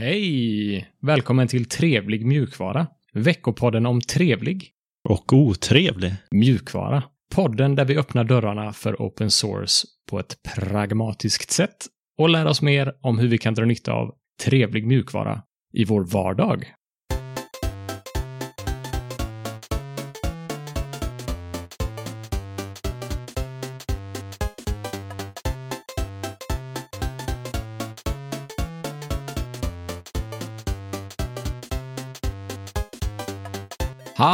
Hej! 0.00 0.90
Välkommen 1.02 1.48
till 1.48 1.64
Trevlig 1.64 2.26
mjukvara. 2.26 2.86
Veckopodden 3.12 3.86
om 3.86 4.00
trevlig 4.00 4.70
Och 5.08 5.32
otrevlig. 5.32 6.14
mjukvara. 6.30 7.02
Podden 7.34 7.74
där 7.74 7.84
vi 7.84 7.98
öppnar 7.98 8.24
dörrarna 8.24 8.72
för 8.72 8.94
open 8.94 9.30
source 9.30 9.86
på 10.10 10.18
ett 10.18 10.36
pragmatiskt 10.54 11.50
sätt 11.50 11.86
och 12.18 12.28
lär 12.28 12.46
oss 12.46 12.62
mer 12.62 12.92
om 13.00 13.18
hur 13.18 13.28
vi 13.28 13.38
kan 13.38 13.54
dra 13.54 13.64
nytta 13.64 13.92
av 13.92 14.14
trevlig 14.42 14.86
mjukvara 14.86 15.42
i 15.72 15.84
vår 15.84 16.04
vardag. 16.04 16.64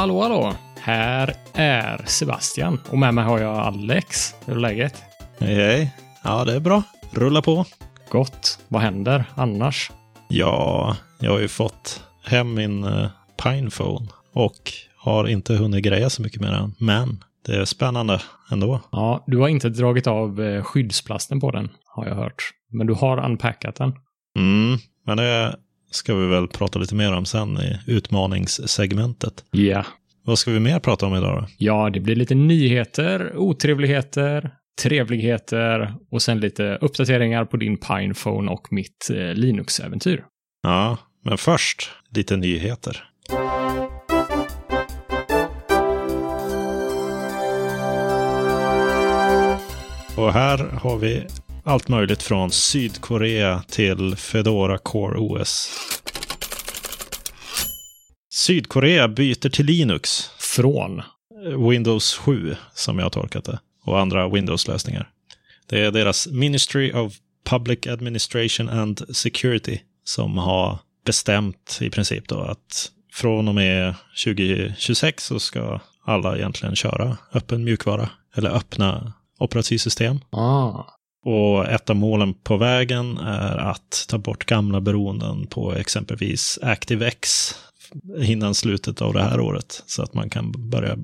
Hallå, 0.07 0.23
hallå! 0.23 0.55
Här 0.81 1.35
är 1.55 2.05
Sebastian 2.07 2.81
och 2.91 2.99
med 2.99 3.15
mig 3.15 3.25
har 3.25 3.39
jag 3.39 3.57
Alex. 3.57 4.35
Hur 4.45 4.57
är 4.57 4.61
läget? 4.61 5.03
Hej, 5.39 5.55
hej. 5.55 5.95
Ja, 6.25 6.45
det 6.45 6.55
är 6.55 6.61
bra. 6.61 6.83
Rulla 7.11 7.43
på. 7.43 7.65
Gott. 8.11 8.59
Vad 8.69 8.83
händer 8.83 9.25
annars? 9.35 9.91
Ja, 10.29 10.97
jag 11.19 11.31
har 11.31 11.39
ju 11.39 11.49
fått 11.49 12.05
hem 12.25 12.55
min 12.55 12.85
uh, 12.85 13.09
Pinephone 13.43 14.09
och 14.33 14.73
har 14.97 15.29
inte 15.29 15.55
hunnit 15.55 15.85
greja 15.85 16.11
så 16.11 16.23
mycket 16.23 16.41
med 16.41 16.53
den. 16.53 16.75
Men 16.79 17.25
det 17.47 17.57
är 17.57 17.65
spännande 17.65 18.21
ändå. 18.51 18.81
Ja, 18.93 19.25
du 19.27 19.39
har 19.39 19.49
inte 19.49 19.69
dragit 19.69 20.07
av 20.07 20.43
eh, 20.43 20.63
skyddsplasten 20.63 21.41
på 21.41 21.51
den, 21.51 21.69
har 21.87 22.07
jag 22.07 22.15
hört. 22.15 22.51
Men 22.73 22.87
du 22.87 22.95
har 22.95 23.25
unpackat 23.25 23.75
den. 23.77 23.93
Mm, 24.39 24.79
men 25.07 25.17
det 25.17 25.57
ska 25.91 26.15
vi 26.15 26.27
väl 26.27 26.49
prata 26.49 26.79
lite 26.79 26.95
mer 26.95 27.13
om 27.13 27.25
sen 27.25 27.59
i 27.59 27.79
utmaningssegmentet. 27.87 29.45
Ja. 29.51 29.85
Vad 30.27 30.39
ska 30.39 30.51
vi 30.51 30.61
mer 30.61 30.79
prata 30.79 31.07
om 31.07 31.15
idag 31.15 31.43
då? 31.43 31.47
Ja, 31.59 31.91
det 31.91 32.01
blir 32.01 32.17
lite 32.17 32.35
nyheter, 32.35 33.37
otrevligheter, 33.37 34.51
trevligheter 34.83 35.95
och 36.11 36.23
sen 36.23 36.41
lite 36.41 36.79
uppdateringar 36.81 37.45
på 37.45 37.57
din 37.57 37.77
Pinephone 37.77 38.51
och 38.51 38.73
mitt 38.73 39.11
eh, 39.11 39.17
Linux-äventyr. 39.17 40.25
Ja, 40.63 40.99
men 41.25 41.39
först 41.39 41.91
lite 42.11 42.37
nyheter. 42.37 43.05
Och 50.17 50.33
här 50.33 50.59
har 50.59 50.99
vi 50.99 51.27
allt 51.65 51.89
möjligt 51.89 52.23
från 52.23 52.51
Sydkorea 52.51 53.63
till 53.69 54.17
Fedora 54.17 54.79
Core 54.79 55.19
OS. 55.19 55.71
Sydkorea 58.37 59.09
byter 59.09 59.49
till 59.49 59.67
Linux. 59.67 60.31
Från. 60.39 61.03
Windows 61.71 62.15
7, 62.15 62.57
som 62.75 62.99
jag 62.99 63.05
har 63.05 63.11
tolkat 63.11 63.45
det. 63.45 63.59
Och 63.85 64.01
andra 64.01 64.29
Windows-lösningar. 64.29 65.11
Det 65.67 65.81
är 65.81 65.91
deras 65.91 66.27
Ministry 66.27 66.93
of 66.93 67.13
Public 67.45 67.87
Administration 67.87 68.69
and 68.69 69.17
Security 69.17 69.79
som 70.05 70.39
har 70.39 70.79
bestämt 71.07 71.79
i 71.81 71.91
princip 71.91 72.29
då 72.29 72.41
att 72.41 72.91
från 73.13 73.49
och 73.49 73.55
med 73.55 73.95
2026 74.25 75.25
så 75.25 75.41
ska 75.41 75.81
alla 76.05 76.37
egentligen 76.37 76.77
köra 76.77 77.17
öppen 77.35 77.65
mjukvara 77.65 78.09
eller 78.35 78.51
öppna 78.51 79.13
operativsystem. 79.39 80.21
Ah. 80.31 80.85
Och 81.25 81.67
ett 81.69 81.91
av 81.91 81.97
målen 81.97 82.35
på 82.35 82.57
vägen 82.57 83.19
är 83.19 83.57
att 83.57 84.07
ta 84.09 84.19
bort 84.19 84.47
gamla 84.47 84.81
beroenden 84.81 85.47
på 85.47 85.75
exempelvis 85.75 86.59
ActiveX 86.63 87.55
innan 88.19 88.55
slutet 88.55 89.03
av 89.03 89.13
det 89.13 89.23
här 89.23 89.41
året. 89.41 89.83
Så 89.87 90.03
att 90.03 90.15
man 90.15 90.31
kan 90.31 90.71
börja 90.71 90.97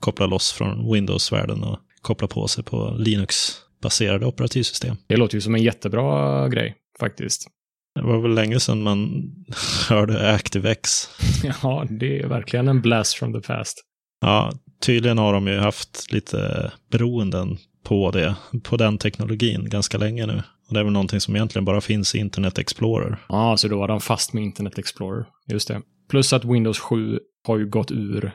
koppla 0.00 0.26
loss 0.26 0.52
från 0.52 0.92
Windows-världen 0.92 1.62
och 1.62 1.78
koppla 2.00 2.28
på 2.28 2.48
sig 2.48 2.64
på 2.64 2.96
Linux-baserade 2.98 4.26
operativsystem. 4.26 4.96
Det 5.06 5.16
låter 5.16 5.34
ju 5.34 5.40
som 5.40 5.54
en 5.54 5.62
jättebra 5.62 6.48
grej, 6.48 6.74
faktiskt. 7.00 7.48
Det 7.94 8.02
var 8.02 8.20
väl 8.20 8.34
länge 8.34 8.60
sedan 8.60 8.82
man 8.82 9.30
hörde 9.88 10.34
ActiveX. 10.34 11.08
Ja, 11.62 11.86
det 11.90 12.20
är 12.20 12.26
verkligen 12.26 12.68
en 12.68 12.80
blast 12.80 13.14
from 13.14 13.32
the 13.32 13.40
past. 13.40 13.84
Ja, 14.20 14.52
tydligen 14.80 15.18
har 15.18 15.32
de 15.32 15.46
ju 15.46 15.58
haft 15.58 16.12
lite 16.12 16.72
beroenden 16.90 17.58
på 17.84 18.10
det, 18.10 18.34
på 18.62 18.76
den 18.76 18.98
teknologin 18.98 19.68
ganska 19.68 19.98
länge 19.98 20.26
nu. 20.26 20.42
Och 20.68 20.74
det 20.74 20.80
är 20.80 20.84
väl 20.84 20.92
någonting 20.92 21.20
som 21.20 21.36
egentligen 21.36 21.64
bara 21.64 21.80
finns 21.80 22.14
i 22.14 22.18
Internet 22.18 22.58
Explorer. 22.58 23.16
Ja, 23.28 23.56
så 23.56 23.68
då 23.68 23.78
var 23.78 23.88
de 23.88 24.00
fast 24.00 24.32
med 24.32 24.44
Internet 24.44 24.78
Explorer. 24.78 25.26
Just 25.46 25.68
det. 25.68 25.82
Plus 26.08 26.32
att 26.32 26.44
Windows 26.44 26.78
7 26.78 27.18
har 27.46 27.58
ju 27.58 27.66
gått 27.66 27.90
ur 27.90 28.32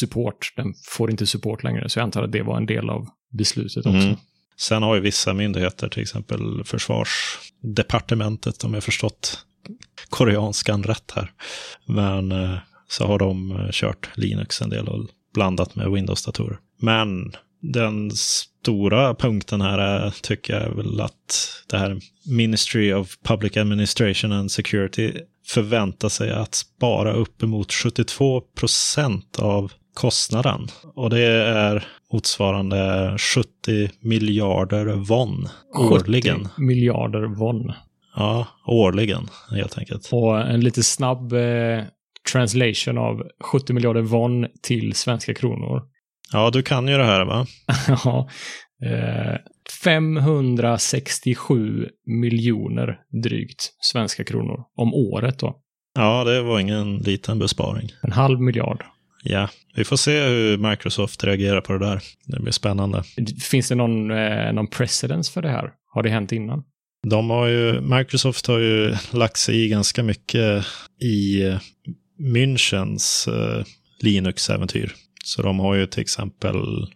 support. 0.00 0.52
Den 0.56 0.74
får 0.88 1.10
inte 1.10 1.26
support 1.26 1.62
längre, 1.62 1.88
så 1.88 1.98
jag 1.98 2.04
antar 2.04 2.22
att 2.22 2.32
det 2.32 2.42
var 2.42 2.56
en 2.56 2.66
del 2.66 2.90
av 2.90 3.08
beslutet 3.32 3.86
också. 3.86 4.06
Mm. 4.06 4.16
Sen 4.56 4.82
har 4.82 4.94
ju 4.94 5.00
vissa 5.00 5.34
myndigheter, 5.34 5.88
till 5.88 6.02
exempel 6.02 6.64
försvarsdepartementet, 6.64 8.64
om 8.64 8.74
jag 8.74 8.84
förstått 8.84 9.38
koreanskan 10.08 10.82
rätt 10.82 11.12
här. 11.14 11.32
Men 11.86 12.32
eh, 12.32 12.58
så 12.88 13.06
har 13.06 13.18
de 13.18 13.50
eh, 13.50 13.68
kört 13.72 14.10
Linux 14.14 14.62
en 14.62 14.70
del 14.70 14.88
och 14.88 15.06
blandat 15.34 15.74
med 15.74 15.90
Windows-datorer. 15.90 16.58
Men 16.80 17.32
den 17.60 18.10
stora 18.10 19.14
punkten 19.14 19.60
här 19.60 19.78
är, 19.78 20.10
tycker 20.22 20.60
jag 20.60 20.70
väl 20.76 21.00
att 21.00 21.50
det 21.68 21.78
här 21.78 21.98
Ministry 22.30 22.92
of 22.92 23.18
Public 23.22 23.56
Administration 23.56 24.32
and 24.32 24.52
Security 24.52 25.12
förväntar 25.46 26.08
sig 26.08 26.30
att 26.30 26.54
spara 26.54 27.12
uppemot 27.12 27.72
72 27.72 28.40
procent 28.40 29.38
av 29.38 29.72
kostnaden. 29.94 30.66
Och 30.94 31.10
det 31.10 31.26
är 31.42 31.86
motsvarande 32.12 33.16
70 33.18 33.90
miljarder 34.00 34.84
won 34.84 35.48
årligen. 35.74 36.38
70 36.38 36.60
miljarder 36.60 37.22
won. 37.22 37.72
Ja, 38.16 38.46
årligen 38.66 39.28
helt 39.50 39.78
enkelt. 39.78 40.08
Och 40.12 40.40
en 40.40 40.60
lite 40.60 40.82
snabb 40.82 41.32
eh, 41.32 41.82
translation 42.32 42.98
av 42.98 43.22
70 43.40 43.72
miljarder 43.72 44.02
won 44.02 44.46
till 44.62 44.94
svenska 44.94 45.34
kronor. 45.34 45.82
Ja, 46.32 46.50
du 46.50 46.62
kan 46.62 46.88
ju 46.88 46.96
det 46.96 47.04
här 47.04 47.24
va? 47.24 47.46
Ja. 48.04 48.28
Eh, 48.84 49.36
567 49.84 51.88
miljoner 52.06 52.98
drygt 53.22 53.70
svenska 53.80 54.24
kronor 54.24 54.64
om 54.76 54.94
året 54.94 55.38
då. 55.38 55.56
Ja, 55.94 56.24
det 56.24 56.42
var 56.42 56.60
ingen 56.60 56.98
liten 56.98 57.38
besparing. 57.38 57.88
En 58.02 58.12
halv 58.12 58.40
miljard. 58.40 58.84
Ja, 59.22 59.48
vi 59.74 59.84
får 59.84 59.96
se 59.96 60.26
hur 60.26 60.58
Microsoft 60.70 61.24
reagerar 61.24 61.60
på 61.60 61.72
det 61.72 61.78
där. 61.78 62.00
Det 62.26 62.40
blir 62.40 62.52
spännande. 62.52 63.02
Finns 63.42 63.68
det 63.68 63.74
någon, 63.74 64.10
eh, 64.10 64.52
någon 64.52 64.66
precedens 64.66 65.30
för 65.30 65.42
det 65.42 65.48
här? 65.48 65.70
Har 65.94 66.02
det 66.02 66.10
hänt 66.10 66.32
innan? 66.32 66.64
De 67.06 67.30
har 67.30 67.46
ju, 67.46 67.80
Microsoft 67.80 68.46
har 68.46 68.58
ju 68.58 68.94
lagt 69.12 69.36
sig 69.36 69.64
i 69.64 69.68
ganska 69.68 70.02
mycket 70.02 70.66
i 71.00 71.42
eh, 71.44 71.58
Münchens 72.34 73.28
eh, 73.28 73.64
Linux-äventyr. 74.00 74.94
Så 75.24 75.42
de 75.42 75.58
har 75.58 75.74
ju 75.74 75.86
till 75.86 76.00
exempel 76.00 76.86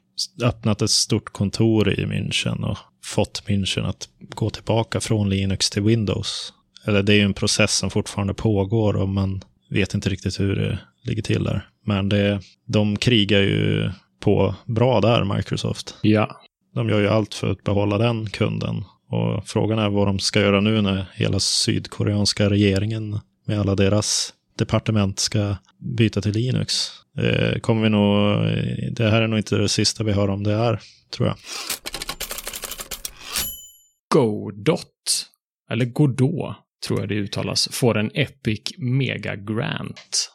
öppnat 0.42 0.82
ett 0.82 0.90
stort 0.90 1.32
kontor 1.32 1.90
i 2.00 2.06
München 2.06 2.64
och 2.64 2.78
fått 3.04 3.42
München 3.46 3.88
att 3.88 4.08
gå 4.18 4.50
tillbaka 4.50 5.00
från 5.00 5.28
Linux 5.28 5.70
till 5.70 5.82
Windows. 5.82 6.52
Eller 6.86 7.02
det 7.02 7.12
är 7.12 7.16
ju 7.16 7.22
en 7.22 7.34
process 7.34 7.76
som 7.76 7.90
fortfarande 7.90 8.34
pågår 8.34 8.96
och 8.96 9.08
man 9.08 9.42
vet 9.70 9.94
inte 9.94 10.08
riktigt 10.08 10.40
hur 10.40 10.56
det 10.56 10.78
ligger 11.02 11.22
till 11.22 11.44
där. 11.44 11.68
Men 11.84 12.08
det, 12.08 12.40
de 12.66 12.96
krigar 12.96 13.40
ju 13.40 13.90
på 14.20 14.54
bra 14.66 15.00
där, 15.00 15.36
Microsoft. 15.36 15.94
Ja. 16.02 16.40
De 16.74 16.88
gör 16.88 17.00
ju 17.00 17.08
allt 17.08 17.34
för 17.34 17.50
att 17.50 17.64
behålla 17.64 17.98
den 17.98 18.30
kunden. 18.30 18.84
Och 19.08 19.48
frågan 19.48 19.78
är 19.78 19.88
vad 19.88 20.06
de 20.06 20.18
ska 20.18 20.40
göra 20.40 20.60
nu 20.60 20.82
när 20.82 21.06
hela 21.14 21.40
sydkoreanska 21.40 22.50
regeringen 22.50 23.20
med 23.46 23.60
alla 23.60 23.74
deras 23.74 24.32
departement 24.58 25.18
ska 25.18 25.56
byta 25.96 26.20
till 26.20 26.32
Linux. 26.32 26.88
Det 27.14 27.62
kommer 27.62 27.82
vi 27.82 27.90
nog, 27.90 28.38
det 28.96 29.10
här 29.10 29.22
är 29.22 29.28
nog 29.28 29.38
inte 29.38 29.56
det 29.56 29.68
sista 29.68 30.04
vi 30.04 30.12
hör 30.12 30.30
om 30.30 30.42
det 30.42 30.56
här, 30.56 30.80
tror 31.10 31.28
jag. 31.28 31.36
Godot, 34.08 35.26
eller 35.70 35.84
Godot, 35.84 36.56
tror 36.86 37.00
jag 37.00 37.08
det 37.08 37.14
uttalas, 37.14 37.68
får 37.72 37.98
en 37.98 38.10
Epic 38.14 38.60
Mega 38.78 39.36
Grant. 39.36 40.30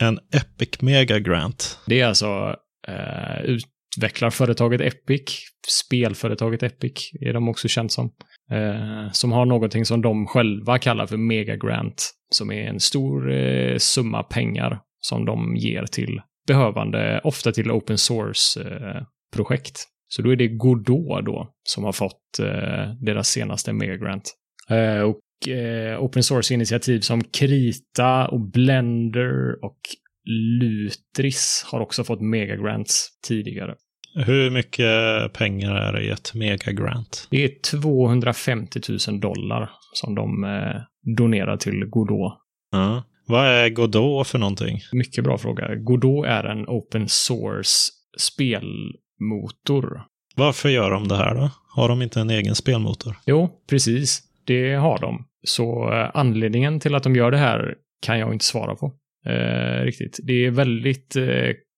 En 0.00 0.18
Epic 0.32 0.80
Mega 0.80 1.18
Grant. 1.18 1.78
Det 1.86 2.00
är 2.00 2.06
alltså 2.06 2.56
eh, 2.88 3.56
utvecklarföretaget 3.96 4.80
Epic, 4.80 5.40
spelföretaget 5.68 6.62
Epic 6.62 7.10
är 7.20 7.32
de 7.32 7.48
också 7.48 7.68
känt 7.68 7.92
som, 7.92 8.10
eh, 8.50 9.10
som 9.12 9.32
har 9.32 9.46
någonting 9.46 9.84
som 9.84 10.02
de 10.02 10.26
själva 10.26 10.78
kallar 10.78 11.06
för 11.06 11.16
megagrant 11.16 12.10
som 12.34 12.52
är 12.52 12.62
en 12.68 12.80
stor 12.80 13.32
eh, 13.32 13.76
summa 13.76 14.22
pengar 14.22 14.80
som 15.00 15.24
de 15.24 15.56
ger 15.56 15.86
till 15.86 16.20
behövande, 16.46 17.20
ofta 17.24 17.52
till 17.52 17.70
open 17.70 17.98
source-projekt. 17.98 19.76
Eh, 19.76 19.84
Så 20.08 20.22
då 20.22 20.30
är 20.30 20.36
det 20.36 20.48
Godot 20.48 21.24
då 21.26 21.52
som 21.62 21.84
har 21.84 21.92
fått 21.92 22.38
eh, 22.40 22.94
deras 23.00 23.28
senaste 23.28 23.72
Megagrant. 23.72 24.34
Eh, 24.68 25.00
och 25.00 25.48
eh, 25.48 26.02
open 26.02 26.22
source-initiativ 26.22 27.00
som 27.00 27.24
Krita 27.24 28.28
och 28.28 28.40
Blender 28.40 29.64
och 29.64 29.78
Lutris 30.60 31.64
har 31.66 31.80
också 31.80 32.04
fått 32.04 32.20
megagrants 32.20 33.08
tidigare. 33.28 33.74
Hur 34.14 34.50
mycket 34.50 35.32
pengar 35.32 35.74
är 35.74 35.92
det 35.92 36.02
i 36.02 36.10
ett 36.10 36.34
megagrant? 36.34 37.28
Det 37.30 37.44
är 37.44 37.50
250 37.62 38.80
000 39.08 39.20
dollar 39.20 39.70
som 39.92 40.14
de 40.14 40.44
eh, 40.44 40.80
donerar 41.16 41.56
till 41.56 41.84
Godot. 41.84 42.32
Ja. 42.72 43.02
Vad 43.26 43.46
är 43.46 43.68
Godot 43.68 44.28
för 44.28 44.38
någonting? 44.38 44.80
Mycket 44.92 45.24
bra 45.24 45.38
fråga. 45.38 45.74
Godot 45.74 46.26
är 46.26 46.44
en 46.44 46.64
open 46.68 47.08
source 47.08 47.70
spelmotor. 48.18 50.02
Varför 50.36 50.68
gör 50.68 50.90
de 50.90 51.08
det 51.08 51.16
här 51.16 51.34
då? 51.34 51.50
Har 51.74 51.88
de 51.88 52.02
inte 52.02 52.20
en 52.20 52.30
egen 52.30 52.54
spelmotor? 52.54 53.16
Jo, 53.26 53.50
precis. 53.70 54.22
Det 54.44 54.74
har 54.74 54.98
de. 54.98 55.24
Så 55.42 55.92
eh, 55.92 56.10
anledningen 56.14 56.80
till 56.80 56.94
att 56.94 57.02
de 57.02 57.16
gör 57.16 57.30
det 57.30 57.38
här 57.38 57.74
kan 58.02 58.18
jag 58.18 58.32
inte 58.32 58.44
svara 58.44 58.74
på. 58.74 58.92
Eh, 59.26 59.84
riktigt. 59.84 60.18
Det 60.22 60.46
är 60.46 60.50
väldigt 60.50 61.16
eh, 61.16 61.24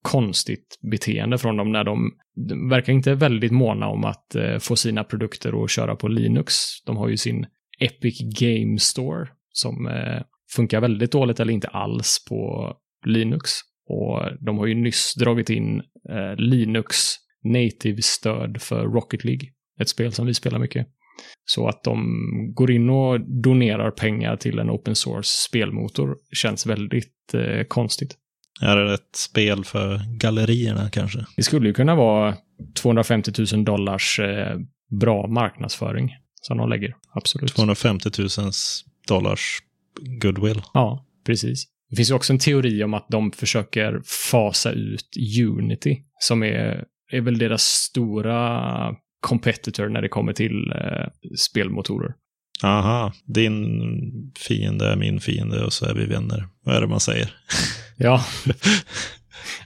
konstigt 0.02 0.79
beteende 0.91 1.38
från 1.38 1.56
dem 1.56 1.73
när 1.73 1.85
de, 1.85 2.12
de 2.49 2.69
verkar 2.69 2.93
inte 2.93 3.14
väldigt 3.14 3.52
måna 3.52 3.88
om 3.88 4.05
att 4.05 4.35
eh, 4.35 4.58
få 4.58 4.76
sina 4.76 5.05
produkter 5.05 5.64
att 5.64 5.70
köra 5.70 5.97
på 5.97 6.08
Linux. 6.08 6.55
De 6.87 6.97
har 6.97 7.08
ju 7.08 7.17
sin 7.17 7.47
Epic 7.81 8.20
Game 8.41 8.79
Store 8.79 9.29
som 9.52 9.87
eh, 9.87 10.23
funkar 10.55 10.81
väldigt 10.81 11.12
dåligt 11.12 11.41
eller 11.41 11.52
inte 11.52 11.69
alls 11.69 12.25
på 12.29 12.73
Linux. 13.06 13.50
Och 13.87 14.20
de 14.41 14.58
har 14.58 14.67
ju 14.67 14.75
nyss 14.75 15.14
dragit 15.14 15.50
in 15.50 15.82
eh, 16.11 16.37
Linux 16.37 16.96
native-stöd 17.44 18.62
för 18.62 18.85
Rocket 18.85 19.25
League, 19.25 19.49
ett 19.81 19.88
spel 19.88 20.12
som 20.12 20.26
vi 20.26 20.35
spelar 20.35 20.58
mycket. 20.58 20.87
Så 21.44 21.69
att 21.69 21.85
de 21.85 22.06
går 22.55 22.70
in 22.70 22.91
och 22.91 23.20
donerar 23.43 23.91
pengar 23.91 24.37
till 24.37 24.58
en 24.58 24.70
open 24.70 24.94
source 24.94 25.49
spelmotor 25.49 26.17
känns 26.32 26.67
väldigt 26.67 27.35
eh, 27.35 27.64
konstigt. 27.69 28.17
Är 28.60 28.76
det 28.76 28.94
ett 28.94 29.16
spel 29.16 29.64
för 29.64 30.00
gallerierna 30.18 30.90
kanske? 30.90 31.26
Det 31.36 31.42
skulle 31.42 31.68
ju 31.68 31.74
kunna 31.74 31.94
vara 31.94 32.36
250 32.74 33.32
000 33.52 33.64
dollars 33.64 34.20
eh, 34.20 34.58
bra 35.00 35.26
marknadsföring 35.26 36.10
som 36.42 36.58
de 36.58 36.68
lägger. 36.68 36.94
Absolut. 37.14 37.54
250 37.54 38.10
000 38.18 38.28
dollars 39.08 39.58
goodwill. 40.22 40.62
Ja, 40.74 41.06
precis. 41.26 41.66
Det 41.90 41.96
finns 41.96 42.10
ju 42.10 42.14
också 42.14 42.32
en 42.32 42.38
teori 42.38 42.84
om 42.84 42.94
att 42.94 43.06
de 43.08 43.32
försöker 43.32 44.00
fasa 44.30 44.72
ut 44.72 45.08
Unity, 45.48 46.02
som 46.18 46.42
är, 46.42 46.84
är 47.12 47.20
väl 47.20 47.38
deras 47.38 47.62
stora 47.62 48.94
competitor 49.20 49.88
när 49.88 50.02
det 50.02 50.08
kommer 50.08 50.32
till 50.32 50.72
eh, 50.74 51.06
spelmotorer. 51.38 52.14
Aha, 52.62 53.12
din 53.26 54.32
fiende 54.46 54.86
är 54.86 54.96
min 54.96 55.20
fiende 55.20 55.64
och 55.64 55.72
så 55.72 55.86
är 55.86 55.94
vi 55.94 56.06
vänner. 56.06 56.48
Vad 56.64 56.76
är 56.76 56.80
det 56.80 56.86
man 56.86 57.00
säger? 57.00 57.30
Ja. 58.02 58.24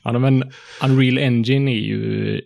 ja, 0.05 0.19
men 0.19 0.53
Unreal 0.85 1.19
Engine 1.19 1.71
är 1.71 1.81
ju 1.81 2.41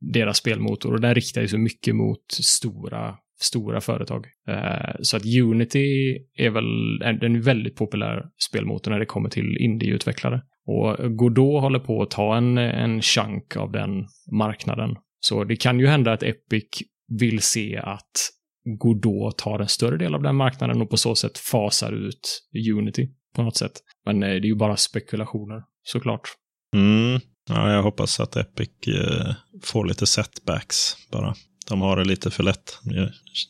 deras 0.00 0.36
spelmotor 0.36 0.94
och 0.94 1.00
den 1.00 1.14
riktar 1.14 1.40
ju 1.40 1.48
så 1.48 1.58
mycket 1.58 1.96
mot 1.96 2.32
stora, 2.32 3.14
stora 3.40 3.80
företag. 3.80 4.26
Eh, 4.48 4.94
så 5.00 5.16
att 5.16 5.22
Unity 5.42 6.16
är 6.34 6.50
väl 6.50 7.02
en 7.22 7.40
väldigt 7.40 7.76
populär 7.76 8.24
spelmotor 8.48 8.90
när 8.90 8.98
det 8.98 9.06
kommer 9.06 9.28
till 9.28 9.56
indieutvecklare. 9.60 10.42
Och 10.66 11.16
Godot 11.16 11.62
håller 11.62 11.78
på 11.78 12.02
att 12.02 12.10
ta 12.10 12.36
en, 12.36 12.58
en 12.58 13.02
chunk 13.02 13.56
av 13.56 13.72
den 13.72 14.06
marknaden. 14.32 14.96
Så 15.20 15.44
det 15.44 15.56
kan 15.56 15.80
ju 15.80 15.86
hända 15.86 16.12
att 16.12 16.22
Epic 16.22 16.82
vill 17.20 17.42
se 17.42 17.76
att 17.76 18.30
Godot 18.76 19.38
tar 19.38 19.60
en 19.60 19.68
större 19.68 19.96
del 19.96 20.14
av 20.14 20.22
den 20.22 20.36
marknaden 20.36 20.82
och 20.82 20.90
på 20.90 20.96
så 20.96 21.14
sätt 21.14 21.38
fasar 21.38 21.92
ut 21.92 22.42
Unity 22.78 23.08
på 23.34 23.42
något 23.42 23.56
sätt. 23.56 23.72
Men 24.06 24.22
eh, 24.22 24.28
det 24.28 24.34
är 24.34 24.40
ju 24.40 24.54
bara 24.54 24.76
spekulationer, 24.76 25.62
såklart. 25.82 26.28
Mm. 26.74 27.20
Ja, 27.48 27.72
jag 27.72 27.82
hoppas 27.82 28.20
att 28.20 28.36
Epic 28.36 28.70
eh, 28.86 29.34
får 29.62 29.86
lite 29.86 30.06
setbacks 30.06 30.96
bara. 31.12 31.34
De 31.68 31.80
har 31.80 31.96
det 31.96 32.04
lite 32.04 32.30
för 32.30 32.42
lätt 32.42 32.78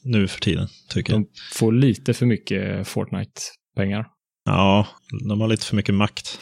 nu 0.04 0.28
för 0.28 0.40
tiden, 0.40 0.68
tycker 0.88 1.12
jag. 1.12 1.22
De 1.22 1.28
får 1.52 1.72
lite 1.72 2.14
för 2.14 2.26
mycket 2.26 2.88
Fortnite-pengar. 2.88 4.06
Ja, 4.44 4.86
de 5.28 5.40
har 5.40 5.48
lite 5.48 5.64
för 5.64 5.76
mycket 5.76 5.94
makt. 5.94 6.38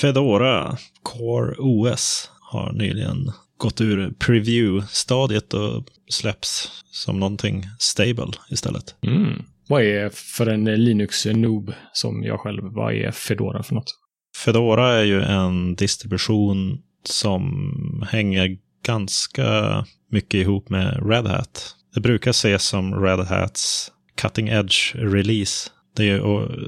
Fedora 0.00 0.76
Core 1.02 1.54
OS 1.58 2.30
har 2.40 2.72
nyligen 2.72 3.32
gått 3.58 3.80
ur 3.80 4.10
preview-stadiet 4.18 5.54
och 5.54 5.84
släpps 6.08 6.70
som 6.90 7.20
någonting 7.20 7.66
stable 7.78 8.32
istället. 8.50 8.94
Mm. 9.02 9.42
Vad 9.68 9.82
är 9.82 10.10
för 10.10 10.46
en 10.46 10.64
Linux-noob 10.64 11.72
som 11.92 12.22
jag 12.22 12.40
själv, 12.40 12.62
vad 12.62 12.94
är 12.94 13.10
Fedora 13.10 13.62
för 13.62 13.74
något? 13.74 13.94
Fedora 14.44 14.92
är 14.92 15.04
ju 15.04 15.22
en 15.22 15.74
distribution 15.74 16.78
som 17.04 18.06
hänger 18.10 18.56
ganska 18.86 19.84
mycket 20.10 20.34
ihop 20.34 20.68
med 20.68 21.10
Red 21.10 21.26
Hat. 21.26 21.76
Det 21.94 22.00
brukar 22.00 22.30
ses 22.30 22.64
som 22.64 22.94
Red 22.94 23.20
Hats 23.20 23.92
cutting 24.16 24.48
edge 24.48 24.94
release. 24.94 25.70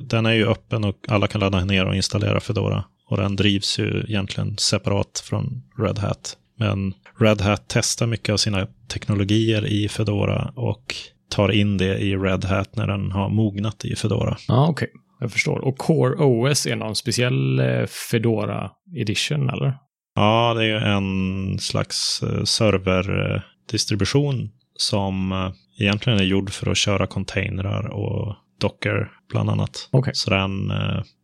Den 0.02 0.26
är 0.26 0.32
ju 0.32 0.46
öppen 0.46 0.84
och 0.84 0.96
alla 1.08 1.26
kan 1.26 1.40
ladda 1.40 1.64
ner 1.64 1.86
och 1.86 1.96
installera 1.96 2.40
Fedora. 2.40 2.84
Och 3.08 3.16
den 3.16 3.36
drivs 3.36 3.78
ju 3.78 4.04
egentligen 4.08 4.58
separat 4.58 5.22
från 5.24 5.62
Red 5.78 5.98
Hat. 5.98 6.36
Men 6.58 6.94
Red 7.18 7.40
Hat 7.40 7.64
testar 7.68 8.06
mycket 8.06 8.32
av 8.32 8.36
sina 8.36 8.66
teknologier 8.92 9.66
i 9.66 9.88
Fedora 9.88 10.52
och 10.56 10.94
tar 11.30 11.52
in 11.52 11.76
det 11.76 11.98
i 11.98 12.16
Red 12.16 12.44
Hat 12.44 12.76
när 12.76 12.86
den 12.86 13.12
har 13.12 13.28
mognat 13.28 13.84
i 13.84 13.96
Fedora. 13.96 14.36
Ja, 14.48 14.54
ah, 14.54 14.68
okej. 14.68 14.88
Okay. 14.88 15.00
Jag 15.20 15.32
förstår. 15.32 15.58
Och 15.58 15.78
Core 15.78 16.24
OS 16.24 16.66
är 16.66 16.76
någon 16.76 16.96
speciell 16.96 17.60
eh, 17.60 17.86
Fedora 18.10 18.70
Edition, 18.96 19.50
eller? 19.50 19.74
Ja, 20.14 20.54
det 20.54 20.64
är 20.64 20.80
en 20.80 21.58
slags 21.58 22.22
eh, 22.22 22.44
serverdistribution 22.44 24.50
som 24.76 25.32
eh, 25.32 25.52
egentligen 25.78 26.18
är 26.18 26.24
gjord 26.24 26.50
för 26.50 26.70
att 26.70 26.76
köra 26.76 27.06
containrar 27.06 27.86
och 27.86 28.36
Docker 28.60 29.10
bland 29.30 29.50
annat. 29.50 29.88
Okay. 29.92 30.14
Så 30.14 30.30
den 30.30 30.72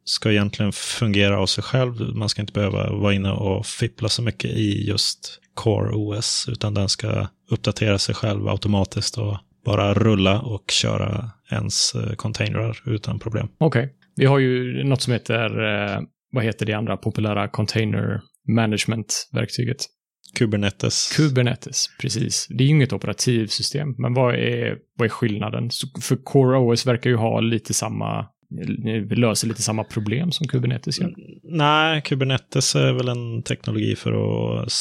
ska 0.04 0.32
egentligen 0.32 0.72
fungera 0.72 1.38
av 1.38 1.46
sig 1.46 1.64
själv. 1.64 2.16
Man 2.16 2.28
ska 2.28 2.40
inte 2.40 2.52
behöva 2.52 2.92
vara 2.92 3.14
inne 3.14 3.30
och 3.30 3.66
fippla 3.66 4.08
så 4.08 4.22
mycket 4.22 4.50
i 4.50 4.88
just 4.88 5.38
Core 5.54 5.90
OS, 5.94 6.48
utan 6.48 6.74
den 6.74 6.88
ska 6.88 7.26
uppdatera 7.50 7.98
sig 7.98 8.14
själv 8.14 8.48
automatiskt 8.48 9.18
och 9.18 9.38
bara 9.64 9.94
rulla 9.94 10.40
och 10.40 10.70
köra 10.70 11.30
ens 11.50 11.94
eh, 11.94 12.12
containrar 12.12 12.82
utan 12.86 13.18
problem. 13.18 13.48
Okej. 13.58 13.84
Okay. 13.84 13.94
Vi 14.16 14.24
har 14.24 14.38
ju 14.38 14.84
något 14.84 15.02
som 15.02 15.12
heter, 15.12 15.44
eh, 15.44 16.00
vad 16.32 16.44
heter 16.44 16.66
det 16.66 16.72
andra 16.72 16.96
populära 16.96 17.48
container 17.48 18.20
management-verktyget? 18.48 19.86
Kubernetes. 20.38 21.12
Kubernetes, 21.16 21.86
precis. 22.00 22.46
Det 22.50 22.64
är 22.64 22.68
ju 22.68 22.70
inget 22.70 22.92
operativsystem, 22.92 23.94
men 23.98 24.14
vad 24.14 24.34
är, 24.34 24.78
vad 24.98 25.06
är 25.06 25.10
skillnaden? 25.10 25.70
för 26.02 26.16
Core 26.16 26.58
OS 26.58 26.86
verkar 26.86 27.10
ju 27.10 27.16
ha 27.16 27.40
lite 27.40 27.74
samma 27.74 28.26
löser 29.10 29.48
lite 29.48 29.62
samma 29.62 29.84
problem 29.84 30.32
som 30.32 30.48
Kubernetes 30.48 31.00
gör? 31.00 31.14
Nej, 31.42 32.02
Kubernetes 32.02 32.76
är 32.76 32.92
väl 32.92 33.08
en 33.08 33.42
teknologi 33.42 33.96
för 33.96 34.12
att 34.12 34.72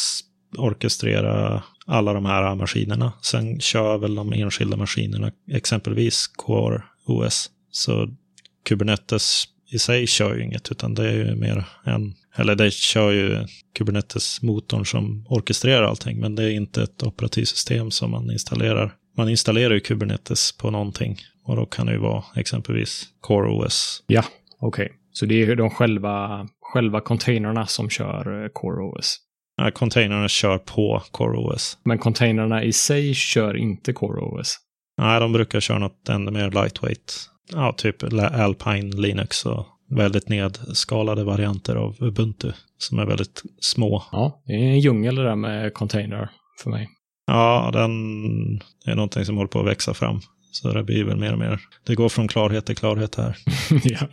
orkestrera 0.58 1.64
alla 1.86 2.14
de 2.14 2.26
här 2.26 2.56
maskinerna. 2.56 3.14
Sen 3.22 3.60
kör 3.60 3.98
väl 3.98 4.16
de 4.16 4.34
enskilda 4.34 4.78
maskinerna, 4.78 5.32
exempelvis 5.52 6.28
Core 6.28 6.84
OS. 7.06 7.50
Så 7.72 8.10
Kubernetes 8.66 9.44
i 9.72 9.80
sig 9.80 10.08
kör 10.08 10.36
ju 10.36 10.44
inget, 10.44 10.72
utan 10.72 10.94
det 10.94 11.08
är 11.10 11.14
ju 11.14 11.36
mer 11.36 11.66
en, 11.84 12.14
eller 12.36 12.56
det 12.56 12.74
kör 12.74 13.12
ju 13.12 13.46
Kubernetes-motorn 13.78 14.86
som 14.86 15.26
orkestrerar 15.30 15.84
allting, 15.84 16.20
men 16.20 16.36
det 16.36 16.44
är 16.44 16.50
inte 16.50 16.84
ett 16.84 17.04
operativsystem 17.04 17.92
som 17.92 18.12
man 18.12 18.32
installerar. 18.32 18.94
Man 19.18 19.30
installerar 19.30 19.74
ju 19.74 19.80
Kubernetes 19.80 20.58
på 20.58 20.72
någonting 20.72 21.18
och 21.44 21.56
då 21.56 21.66
kan 21.66 21.86
det 21.86 21.92
ju 21.92 22.00
vara 22.00 22.24
exempelvis 22.36 23.04
Core 23.22 23.50
OS. 23.50 24.04
Ja, 24.08 24.24
okej. 24.60 24.86
Okay. 24.86 24.98
Så 25.14 25.26
det 25.26 25.44
är 25.44 25.56
de 25.56 25.70
själva, 25.70 26.48
själva 26.62 27.02
containrarna 27.02 27.68
som 27.68 27.90
kör 27.90 28.44
eh, 28.44 28.50
Core 28.50 28.84
OS? 28.84 29.18
Ja, 29.58 29.72
containrarna 29.72 30.28
kör 30.28 30.58
på 30.58 31.04
Core 31.12 31.38
OS. 31.38 31.78
Men 31.84 31.98
containrarna 31.98 32.64
i 32.64 32.74
sig 32.74 33.14
kör 33.14 33.58
inte 33.58 33.94
Core 33.94 34.22
OS? 34.22 34.58
Nej, 34.98 35.20
de 35.20 35.34
brukar 35.34 35.60
köra 35.60 35.80
något 35.80 36.10
ännu 36.10 36.32
mer 36.32 36.52
lightweight. 36.52 37.32
Ja, 37.52 37.74
typ 37.78 38.04
Alpine 38.14 38.96
Linux 39.02 39.46
och 39.46 39.66
väldigt 39.90 40.30
nedskalade 40.30 41.24
varianter 41.24 41.76
av 41.76 41.96
Ubuntu 42.00 42.52
som 42.78 43.00
är 43.00 43.06
väldigt 43.06 43.44
små. 43.60 44.04
Ja, 44.12 44.42
det 44.46 44.54
är 44.54 44.58
en 44.58 44.80
djungel 44.80 45.16
det 45.16 45.24
där 45.24 45.36
med 45.36 45.74
containrar 45.74 46.30
för 46.64 46.70
mig. 46.70 46.90
Ja, 47.28 47.70
den 47.74 47.92
är 48.86 48.96
någonting 48.96 49.26
som 49.26 49.38
håller 49.38 49.48
på 49.48 49.60
att 49.60 49.68
växa 49.68 49.94
fram. 49.94 50.20
Så 50.52 50.74
det 50.74 50.84
blir 50.84 51.04
väl 51.04 51.18
mer 51.18 51.34
och 51.34 51.40
mer. 51.40 51.60
Det 51.86 51.96
går 51.96 52.10
från 52.10 52.28
klarhet 52.28 52.66
till 52.66 52.76
klarhet 52.76 53.16
här. 53.16 53.38
ja. 53.84 54.08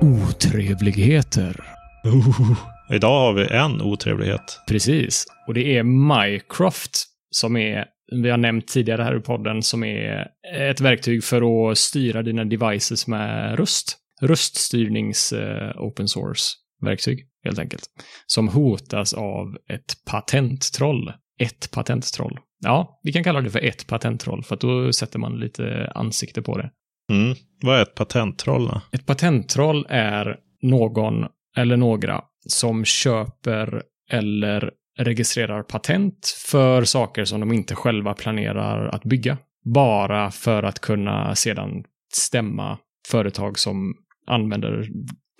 Otrevligheter. 0.00 1.64
Oh, 2.04 2.56
Idag 2.92 3.20
har 3.20 3.32
vi 3.32 3.46
en 3.50 3.80
otrevlighet. 3.80 4.60
Precis. 4.68 5.26
Och 5.46 5.54
det 5.54 5.76
är 5.76 5.82
Mycroft 5.82 7.06
som 7.30 7.56
är, 7.56 7.84
vi 8.22 8.30
har 8.30 8.38
nämnt 8.38 8.68
tidigare 8.68 9.02
här 9.02 9.16
i 9.16 9.20
podden, 9.20 9.62
som 9.62 9.84
är 9.84 10.28
ett 10.56 10.80
verktyg 10.80 11.24
för 11.24 11.70
att 11.70 11.78
styra 11.78 12.22
dina 12.22 12.44
devices 12.44 13.06
med 13.06 13.58
röst. 13.58 13.96
Röststyrnings 14.22 15.32
uh, 15.32 15.82
open 15.82 16.08
source-verktyg, 16.08 17.26
helt 17.44 17.58
enkelt. 17.58 17.82
Som 18.26 18.48
hotas 18.48 19.14
av 19.14 19.56
ett 19.70 19.94
patenttroll. 20.10 21.12
Ett 21.38 21.70
patenttroll. 21.70 22.38
Ja, 22.64 23.00
vi 23.02 23.12
kan 23.12 23.24
kalla 23.24 23.40
det 23.40 23.50
för 23.50 23.64
ett 23.64 23.86
patenttroll, 23.86 24.42
för 24.42 24.54
att 24.54 24.60
då 24.60 24.92
sätter 24.92 25.18
man 25.18 25.40
lite 25.40 25.92
ansikte 25.94 26.42
på 26.42 26.58
det. 26.58 26.70
Mm. 27.12 27.36
Vad 27.62 27.78
är 27.78 27.82
ett 27.82 27.94
patenttroll 27.94 28.66
då? 28.66 28.80
Ett 28.92 29.06
patenttroll 29.06 29.86
är 29.88 30.36
någon 30.62 31.26
eller 31.56 31.76
några 31.76 32.20
som 32.46 32.84
köper 32.84 33.82
eller 34.10 34.70
registrerar 34.98 35.62
patent 35.62 36.26
för 36.50 36.84
saker 36.84 37.24
som 37.24 37.40
de 37.40 37.52
inte 37.52 37.74
själva 37.74 38.14
planerar 38.14 38.88
att 38.88 39.04
bygga. 39.04 39.38
Bara 39.64 40.30
för 40.30 40.62
att 40.62 40.78
kunna 40.78 41.34
sedan 41.34 41.84
stämma 42.12 42.78
företag 43.08 43.58
som 43.58 43.94
använder 44.26 44.88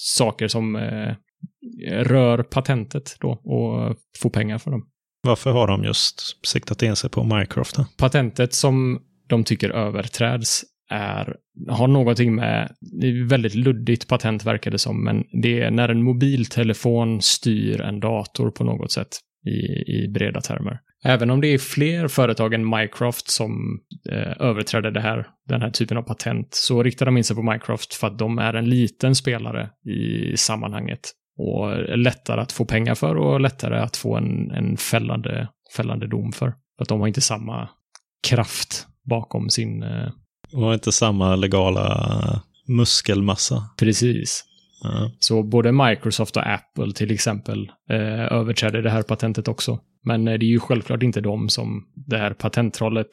saker 0.03 0.49
som 0.49 0.77
eh, 0.77 1.15
rör 1.91 2.43
patentet 2.43 3.17
då 3.21 3.31
och 3.31 3.97
få 4.23 4.31
pengar 4.31 4.59
för 4.59 4.71
dem. 4.71 4.87
Varför 5.23 5.51
har 5.51 5.67
de 5.67 5.85
just 5.85 6.47
siktat 6.47 6.83
in 6.83 6.97
sig 6.97 7.11
på 7.11 7.25
Minecraft? 7.25 7.77
Då? 7.77 7.87
Patentet 7.99 8.55
som 8.55 9.03
de 9.29 9.45
tycker 9.45 9.71
överträds 9.71 10.65
är, 10.91 11.37
har 11.69 11.89
någonting 11.89 12.35
med, 12.35 12.75
det 12.81 13.07
är 13.07 13.29
väldigt 13.29 13.55
luddigt 13.55 14.09
patent 14.09 14.47
verkar 14.47 14.71
det 14.71 14.79
som, 14.79 15.05
men 15.05 15.25
det 15.43 15.61
är 15.61 15.71
när 15.71 15.89
en 15.89 16.03
mobiltelefon 16.03 17.23
styr 17.23 17.81
en 17.81 18.01
dator 18.01 18.51
på 18.51 18.65
något 18.65 18.93
sätt 18.93 19.09
i, 19.47 19.93
i 19.93 20.09
breda 20.09 20.41
termer. 20.41 20.81
Även 21.05 21.31
om 21.31 21.41
det 21.41 21.49
är 21.49 21.59
fler 21.59 22.09
företag 22.09 22.55
än 22.55 22.71
Microsoft 22.71 23.31
som 23.31 23.81
eh, 24.11 24.33
överträder 24.41 24.91
det 24.91 25.01
här, 25.01 25.27
den 25.49 25.63
här 25.63 25.71
typen 25.71 25.97
av 25.97 26.03
patent 26.03 26.49
så 26.51 26.83
riktar 26.83 27.07
de 27.07 27.17
in 27.17 27.25
sig 27.25 27.37
på 27.37 27.43
Microsoft 27.43 27.95
för 27.95 28.07
att 28.07 28.19
de 28.19 28.39
är 28.39 28.55
en 28.55 28.71
liten 28.71 29.15
spelare 29.15 29.71
i 29.85 30.37
sammanhanget 30.37 31.01
och 31.37 31.99
lättare 31.99 32.41
att 32.41 32.53
få 32.53 32.65
pengar 32.65 32.95
för 32.95 33.17
och 33.17 33.41
lättare 33.41 33.79
att 33.79 33.97
få 33.97 34.17
en, 34.17 34.51
en 34.51 34.77
fällande, 34.77 35.49
fällande 35.77 36.07
dom 36.07 36.33
för. 36.33 36.55
För 36.77 36.83
att 36.83 36.89
de 36.89 37.01
har 37.01 37.09
inte 37.09 37.21
samma 37.21 37.69
kraft 38.29 38.87
bakom 39.11 39.51
sin... 39.51 39.83
Eh, 39.83 40.09
de 40.53 40.63
har 40.63 40.75
inte 40.75 40.93
samma 40.93 41.37
legala 41.37 42.43
muskelmassa. 42.67 43.71
Precis. 43.79 44.45
Mm. 44.85 45.11
Så 45.19 45.43
både 45.43 45.73
Microsoft 45.73 46.37
och 46.37 46.47
Apple 46.47 46.93
till 46.93 47.11
exempel 47.11 47.71
eh, 47.91 48.33
överträder 48.33 48.83
det 48.83 48.91
här 48.91 49.03
patentet 49.03 49.49
också. 49.49 49.79
Men 50.05 50.29
eh, 50.29 50.39
det 50.39 50.47
är 50.47 50.51
ju 50.51 50.61
självklart 50.61 51.03
inte 51.03 51.21
de 51.21 51.49
som 51.49 51.85
det 51.95 52.19
här 52.19 52.35
patenttrollet 52.35 53.11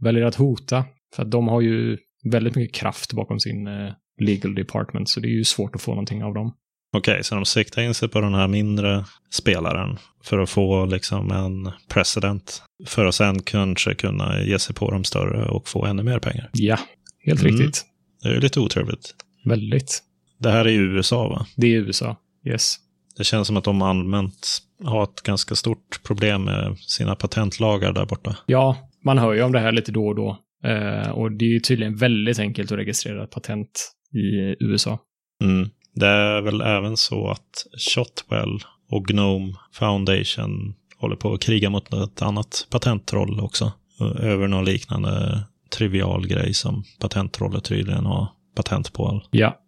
väljer 0.00 0.24
att 0.24 0.34
hota. 0.34 0.84
För 1.16 1.22
att 1.22 1.30
de 1.30 1.48
har 1.48 1.60
ju 1.60 1.98
väldigt 2.32 2.54
mycket 2.54 2.76
kraft 2.76 3.12
bakom 3.12 3.40
sin 3.40 3.66
eh, 3.66 3.92
legal 4.20 4.54
department, 4.54 5.08
så 5.08 5.20
det 5.20 5.28
är 5.28 5.36
ju 5.36 5.44
svårt 5.44 5.74
att 5.74 5.82
få 5.82 5.90
någonting 5.90 6.24
av 6.24 6.34
dem. 6.34 6.52
Okej, 6.92 7.12
okay, 7.12 7.22
så 7.22 7.34
de 7.34 7.44
siktar 7.44 7.82
in 7.82 7.94
sig 7.94 8.08
på 8.08 8.20
den 8.20 8.34
här 8.34 8.48
mindre 8.48 9.04
spelaren 9.30 9.98
för 10.24 10.38
att 10.38 10.50
få 10.50 10.86
liksom 10.86 11.30
en 11.30 11.72
president. 11.88 12.62
För 12.86 13.04
att 13.04 13.14
sen 13.14 13.42
kanske 13.42 13.94
kunna 13.94 14.42
ge 14.42 14.58
sig 14.58 14.74
på 14.74 14.90
de 14.90 15.04
större 15.04 15.44
och 15.44 15.68
få 15.68 15.84
ännu 15.84 16.02
mer 16.02 16.18
pengar. 16.18 16.50
Ja, 16.52 16.78
helt 17.24 17.40
mm. 17.40 17.52
riktigt. 17.52 17.84
Det 18.22 18.28
är 18.28 18.32
ju 18.32 18.40
lite 18.40 18.60
otrevligt. 18.60 19.14
Väldigt. 19.44 20.02
Det 20.38 20.50
här 20.50 20.64
är 20.64 20.70
USA 20.70 21.28
va? 21.28 21.46
Det 21.56 21.66
är 21.66 21.80
USA, 21.80 22.16
yes. 22.46 22.76
Det 23.16 23.24
känns 23.24 23.46
som 23.46 23.56
att 23.56 23.64
de 23.64 23.82
allmänt 23.82 24.58
har 24.84 25.02
ett 25.02 25.22
ganska 25.22 25.54
stort 25.54 26.02
problem 26.02 26.44
med 26.44 26.78
sina 26.78 27.14
patentlagar 27.14 27.92
där 27.92 28.06
borta. 28.06 28.36
Ja, 28.46 28.90
man 29.04 29.18
hör 29.18 29.32
ju 29.32 29.42
om 29.42 29.52
det 29.52 29.60
här 29.60 29.72
lite 29.72 29.92
då 29.92 30.06
och 30.06 30.14
då. 30.14 30.38
Eh, 30.64 31.10
och 31.10 31.32
det 31.32 31.44
är 31.44 31.48
ju 31.48 31.60
tydligen 31.60 31.96
väldigt 31.96 32.38
enkelt 32.38 32.72
att 32.72 32.78
registrera 32.78 33.24
ett 33.24 33.30
patent 33.30 33.92
i 34.12 34.56
USA. 34.64 34.98
Mm. 35.44 35.68
Det 35.94 36.06
är 36.06 36.40
väl 36.40 36.60
även 36.60 36.96
så 36.96 37.30
att 37.30 37.66
Shotwell 37.78 38.60
och 38.90 39.04
Gnome 39.06 39.54
Foundation 39.72 40.74
håller 40.96 41.16
på 41.16 41.32
att 41.32 41.40
kriga 41.40 41.70
mot 41.70 41.92
ett 41.92 42.22
annat 42.22 42.66
patenttroll 42.70 43.40
också. 43.40 43.72
Över 44.20 44.48
någon 44.48 44.64
liknande 44.64 45.40
trivial 45.70 46.26
grej 46.26 46.54
som 46.54 46.84
patenttrollet 47.00 47.64
tydligen 47.64 48.06
har 48.06 48.26
patent 48.56 48.92
på. 48.92 49.22
Ja, 49.30 49.58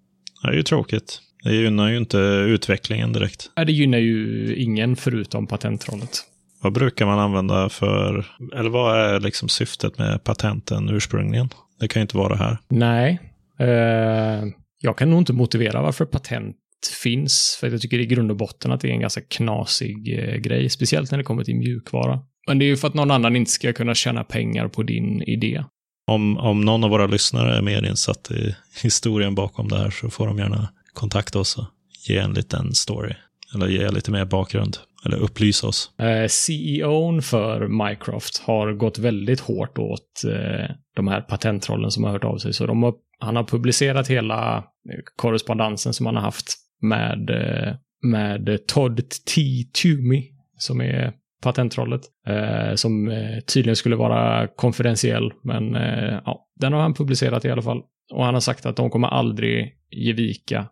det 0.43 0.49
är 0.49 0.53
ju 0.53 0.63
tråkigt. 0.63 1.21
Det 1.45 1.55
gynnar 1.55 1.89
ju 1.89 1.97
inte 1.97 2.19
utvecklingen 2.19 3.13
direkt. 3.13 3.51
Nej, 3.57 3.67
det 3.67 3.73
gynnar 3.73 3.99
ju 3.99 4.55
ingen 4.57 4.97
förutom 4.97 5.47
patentrollet. 5.47 6.11
Vad 6.61 6.73
brukar 6.73 7.07
man 7.07 7.19
använda 7.19 7.69
för, 7.69 8.27
eller 8.55 8.71
vad 8.71 8.99
är 8.99 9.21
liksom 9.21 9.49
syftet 9.49 9.99
med 9.99 10.25
patenten 10.25 10.89
ursprungligen? 10.89 11.49
Det 11.81 11.89
kan 11.89 12.01
ju 12.01 12.03
inte 12.03 12.17
vara 12.17 12.29
det 12.29 12.45
här. 12.45 12.59
Nej. 12.69 13.21
Eh, 13.59 14.45
jag 14.83 14.99
kan 14.99 15.11
nog 15.11 15.21
inte 15.21 15.33
motivera 15.33 15.83
varför 15.83 16.05
patent 16.05 16.57
finns, 17.03 17.57
för 17.61 17.71
jag 17.71 17.81
tycker 17.81 17.99
i 17.99 18.07
grund 18.07 18.31
och 18.31 18.37
botten 18.37 18.73
att 18.73 18.81
det 18.81 18.89
är 18.89 18.93
en 18.93 19.01
ganska 19.01 19.21
knasig 19.21 20.19
eh, 20.19 20.37
grej, 20.37 20.69
speciellt 20.69 21.11
när 21.11 21.19
det 21.19 21.25
kommer 21.25 21.45
till 21.45 21.57
mjukvara. 21.57 22.21
Men 22.47 22.59
det 22.59 22.65
är 22.65 22.67
ju 22.67 22.77
för 22.77 22.89
att 22.89 22.95
någon 22.95 23.11
annan 23.11 23.37
inte 23.37 23.51
ska 23.51 23.73
kunna 23.73 23.95
tjäna 23.95 24.25
pengar 24.25 24.69
på 24.69 24.83
din 24.83 25.23
idé. 25.23 25.65
Om, 26.07 26.39
om 26.39 26.61
någon 26.61 26.85
av 26.85 26.91
våra 26.91 27.07
lyssnare 27.07 27.57
är 27.57 27.63
mer 27.63 27.87
insatt 27.87 28.31
i 28.31 28.57
historien 28.83 29.35
bakom 29.35 29.69
det 29.69 29.79
här 29.79 29.91
så 29.91 30.11
får 30.11 30.27
de 30.27 30.39
gärna 30.39 30.69
kontakta 30.93 31.39
oss 31.39 31.59
och 31.59 31.65
ge 32.09 32.19
en 32.19 32.33
liten 32.33 32.75
story. 32.75 33.15
Eller 33.55 33.69
ge 33.69 33.91
lite 33.91 34.11
mer 34.11 34.25
bakgrund. 34.25 34.79
Eller 35.07 35.17
upplysa 35.17 35.67
oss. 35.67 35.91
Eh, 35.99 36.27
CEOn 36.29 37.23
för 37.23 37.69
Mycroft 37.69 38.39
har 38.39 38.73
gått 38.73 38.99
väldigt 38.99 39.41
hårt 39.41 39.79
åt 39.79 40.25
eh, 40.25 40.75
de 40.97 41.09
här 41.09 41.21
patenttrollen 41.21 41.91
som 41.91 42.05
har 42.05 42.11
hört 42.11 42.25
av 42.25 42.39
sig. 42.39 42.53
Så 42.53 42.67
de 42.67 42.83
har, 42.83 42.95
han 43.19 43.37
har 43.37 43.45
publicerat 43.45 44.09
hela 44.09 44.57
eh, 44.57 44.63
korrespondensen 45.17 45.93
som 45.93 46.07
han 46.07 46.17
har 46.17 46.23
haft 46.23 46.55
med, 46.81 47.31
eh, 47.31 47.75
med 48.03 48.67
Todd 48.67 48.97
T. 49.35 49.43
Toomey, 49.83 50.25
som 50.59 50.81
är 50.81 51.13
patenttrollet. 51.43 52.01
Eh, 52.27 52.75
som 52.75 53.09
eh, 53.09 53.41
tydligen 53.41 53.77
skulle 53.77 53.97
vara 53.97 54.49
konfidentiell, 54.57 55.33
men 55.43 55.75
eh, 55.77 56.21
ja, 56.25 56.49
den 56.61 56.73
har 56.73 56.81
han 56.81 56.95
publicerat 56.95 57.45
i 57.45 57.51
alla 57.51 57.63
fall. 57.63 57.83
Och 58.13 58.25
han 58.25 58.35
har 58.35 58.41
sagt 58.41 58.67
att 58.67 58.77
de 58.77 58.91
kommer 58.91 59.09
aldrig 59.09 59.75
ge 59.91 60.13
vika. 60.13 60.67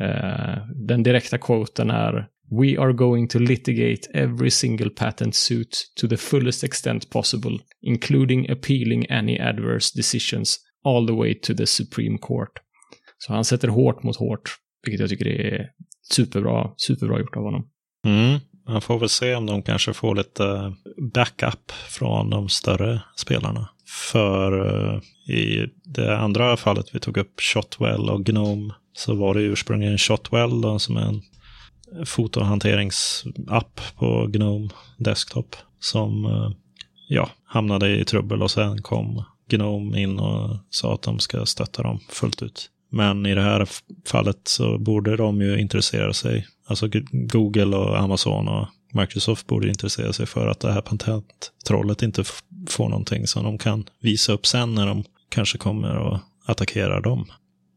Eh, 0.00 0.56
den 0.86 1.02
direkta 1.02 1.38
quoten 1.38 1.90
är 1.90 2.26
We 2.50 2.78
are 2.78 2.92
going 2.92 3.28
to 3.28 3.38
litigate 3.38 4.08
every 4.14 4.50
single 4.50 4.90
patent 4.90 5.34
suit 5.34 5.76
to 6.00 6.08
the 6.08 6.16
fullest 6.16 6.64
extent 6.64 7.10
possible, 7.10 7.58
including 7.82 8.50
appealing 8.50 9.06
any 9.10 9.38
adverse 9.38 9.92
decisions 9.96 10.58
all 10.84 11.06
the 11.06 11.12
way 11.12 11.34
to 11.34 11.54
the 11.54 11.66
Supreme 11.66 12.18
Court. 12.18 12.52
Så 13.18 13.32
han 13.32 13.44
sätter 13.44 13.68
hårt 13.68 14.02
mot 14.02 14.16
hårt, 14.16 14.50
vilket 14.86 15.00
jag 15.00 15.08
tycker 15.08 15.26
är 15.26 15.66
superbra, 16.14 16.70
superbra 16.76 17.18
gjort 17.18 17.36
av 17.36 17.42
honom. 17.42 17.66
Mm. 18.06 18.40
Man 18.68 18.80
får 18.80 18.98
väl 18.98 19.08
se 19.08 19.34
om 19.34 19.46
de 19.46 19.62
kanske 19.62 19.92
får 19.92 20.14
lite 20.14 20.44
eh, 20.44 20.72
backup 21.14 21.72
från 21.88 22.30
de 22.30 22.48
större 22.48 23.00
spelarna. 23.16 23.68
För 24.12 24.66
eh, 24.66 25.00
i 25.34 25.66
det 25.84 26.18
andra 26.18 26.56
fallet 26.56 26.86
vi 26.92 27.00
tog 27.00 27.16
upp, 27.16 27.40
Shotwell 27.40 28.10
och 28.10 28.24
Gnome, 28.24 28.74
så 28.92 29.14
var 29.14 29.34
det 29.34 29.40
ursprungligen 29.40 29.98
Shotwell 29.98 30.60
då, 30.60 30.78
som 30.78 30.96
är 30.96 31.02
en 31.02 31.22
fotohanteringsapp 32.04 33.80
på 33.96 34.26
Gnome 34.26 34.68
Desktop 34.98 35.56
som 35.80 36.24
eh, 36.24 36.50
ja, 37.08 37.30
hamnade 37.44 38.00
i 38.00 38.04
trubbel 38.04 38.42
och 38.42 38.50
sen 38.50 38.82
kom 38.82 39.24
Gnome 39.48 40.00
in 40.00 40.18
och 40.18 40.56
sa 40.70 40.94
att 40.94 41.02
de 41.02 41.18
ska 41.18 41.46
stötta 41.46 41.82
dem 41.82 42.00
fullt 42.08 42.42
ut. 42.42 42.70
Men 42.92 43.26
i 43.26 43.34
det 43.34 43.42
här 43.42 43.68
fallet 44.06 44.40
så 44.44 44.78
borde 44.78 45.16
de 45.16 45.40
ju 45.40 45.60
intressera 45.60 46.12
sig 46.12 46.46
Alltså 46.70 46.88
Google 47.12 47.76
och 47.76 47.98
Amazon 47.98 48.48
och 48.48 48.68
Microsoft 48.92 49.46
borde 49.46 49.68
intressera 49.68 50.12
sig 50.12 50.26
för 50.26 50.46
att 50.46 50.60
det 50.60 50.72
här 50.72 50.80
patenttrollet 50.80 52.02
inte 52.02 52.24
får 52.68 52.88
någonting 52.88 53.26
som 53.26 53.44
de 53.44 53.58
kan 53.58 53.84
visa 54.00 54.32
upp 54.32 54.46
sen 54.46 54.74
när 54.74 54.86
de 54.86 55.04
kanske 55.28 55.58
kommer 55.58 55.96
och 55.96 56.18
attackerar 56.46 57.00
dem. 57.00 57.26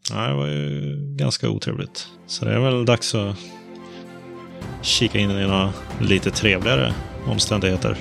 Ja, 0.10 0.27
det 0.27 0.34
var 0.34 0.48
ju 0.48 0.96
ganska 1.17 1.50
otrevligt. 1.50 2.08
Så 2.27 2.46
det 2.46 2.53
är 2.53 2.60
väl 2.60 2.86
dags 2.86 3.15
att 3.15 3.38
kika 4.82 5.20
in 5.20 5.32
i 5.32 5.48
några 5.48 5.74
lite 6.01 6.32
trevligare 6.32 6.93
omständigheter. 7.27 7.98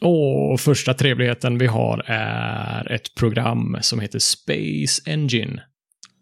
Och 0.00 0.60
första 0.60 0.94
trevligheten 0.94 1.58
vi 1.58 1.66
har 1.66 2.04
är 2.06 2.92
ett 2.92 3.14
program 3.14 3.78
som 3.80 4.00
heter 4.00 4.18
Space 4.18 5.02
Engine. 5.06 5.62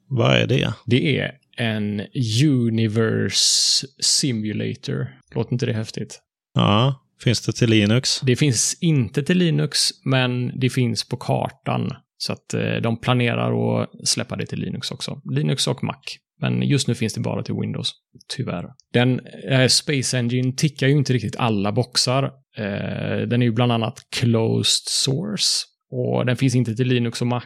Vad 0.08 0.36
är 0.36 0.46
det? 0.46 0.74
Det 0.86 1.18
är 1.18 1.32
en 1.56 2.02
Universe 2.44 3.86
Simulator. 4.00 5.06
Låter 5.34 5.52
inte 5.52 5.66
det 5.66 5.72
häftigt? 5.72 6.20
Ja. 6.54 7.00
Finns 7.24 7.46
det 7.46 7.52
till 7.52 7.70
Linux? 7.70 8.20
Det 8.20 8.36
finns 8.36 8.78
inte 8.80 9.22
till 9.22 9.38
Linux, 9.38 9.88
men 10.04 10.60
det 10.60 10.70
finns 10.70 11.08
på 11.08 11.16
kartan. 11.16 11.92
Så 12.16 12.32
att 12.32 12.54
eh, 12.54 12.76
de 12.82 13.00
planerar 13.00 13.82
att 13.82 14.08
släppa 14.08 14.36
det 14.36 14.46
till 14.46 14.58
Linux 14.58 14.90
också. 14.90 15.20
Linux 15.30 15.68
och 15.68 15.84
Mac. 15.84 16.00
Men 16.40 16.62
just 16.62 16.88
nu 16.88 16.94
finns 16.94 17.14
det 17.14 17.20
bara 17.20 17.42
till 17.42 17.54
Windows, 17.54 17.92
tyvärr. 18.36 18.66
Den 18.92 19.20
eh, 19.50 19.66
Space 19.66 20.18
Engine 20.18 20.52
tickar 20.52 20.86
ju 20.86 20.92
inte 20.92 21.12
riktigt 21.12 21.36
alla 21.36 21.72
boxar. 21.72 22.24
Eh, 22.56 23.28
den 23.28 23.42
är 23.42 23.46
ju 23.46 23.52
bland 23.52 23.72
annat 23.72 24.00
closed 24.16 24.88
source 24.88 25.64
och 25.90 26.26
den 26.26 26.36
finns 26.36 26.54
inte 26.54 26.74
till 26.74 26.88
Linux 26.88 27.20
och 27.20 27.26
Mac, 27.26 27.42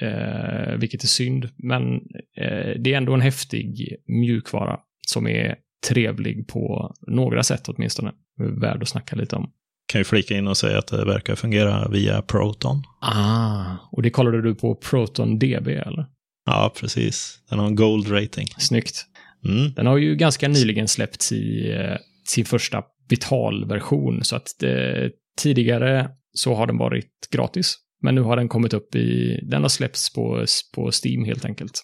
eh, 0.00 0.74
vilket 0.78 1.02
är 1.02 1.08
synd. 1.08 1.48
Men 1.56 1.94
eh, 2.36 2.80
det 2.80 2.92
är 2.92 2.96
ändå 2.96 3.14
en 3.14 3.20
häftig 3.20 3.96
mjukvara 4.06 4.78
som 5.06 5.26
är 5.26 5.56
trevlig 5.88 6.48
på 6.48 6.94
några 7.06 7.42
sätt 7.42 7.68
åtminstone. 7.68 8.12
Värd 8.60 8.82
att 8.82 8.88
snacka 8.88 9.16
lite 9.16 9.36
om. 9.36 9.50
Kan 9.92 10.00
ju 10.00 10.04
flika 10.04 10.36
in 10.36 10.48
och 10.48 10.56
säga 10.56 10.78
att 10.78 10.86
det 10.86 11.04
verkar 11.04 11.34
fungera 11.34 11.88
via 11.88 12.22
Proton. 12.22 12.82
Ah, 13.00 13.76
och 13.92 14.02
det 14.02 14.10
kollade 14.10 14.42
du 14.42 14.54
på 14.54 14.74
Proton 14.74 15.38
DB 15.38 15.68
eller? 15.68 16.06
Ja, 16.46 16.72
precis. 16.76 17.38
Den 17.50 17.58
har 17.58 17.66
en 17.66 17.76
gold 17.76 18.10
rating. 18.10 18.46
Snyggt. 18.58 19.06
Mm. 19.44 19.72
Den 19.72 19.86
har 19.86 19.98
ju 19.98 20.16
ganska 20.16 20.48
nyligen 20.48 20.88
släppts 20.88 21.32
i 21.32 21.72
eh, 21.72 21.96
sin 22.28 22.44
första 22.44 22.82
betalversion, 23.08 24.24
så 24.24 24.36
att 24.36 24.62
eh, 24.62 25.08
tidigare 25.38 26.10
så 26.32 26.54
har 26.54 26.66
den 26.66 26.78
varit 26.78 27.28
gratis. 27.30 27.76
Men 28.02 28.14
nu 28.14 28.20
har 28.20 28.36
den 28.36 28.48
kommit 28.48 28.74
upp 28.74 28.94
i, 28.94 29.40
den 29.50 29.62
har 29.62 29.68
släppts 29.68 30.12
på, 30.12 30.44
på 30.74 30.90
Steam 31.04 31.24
helt 31.24 31.44
enkelt. 31.44 31.82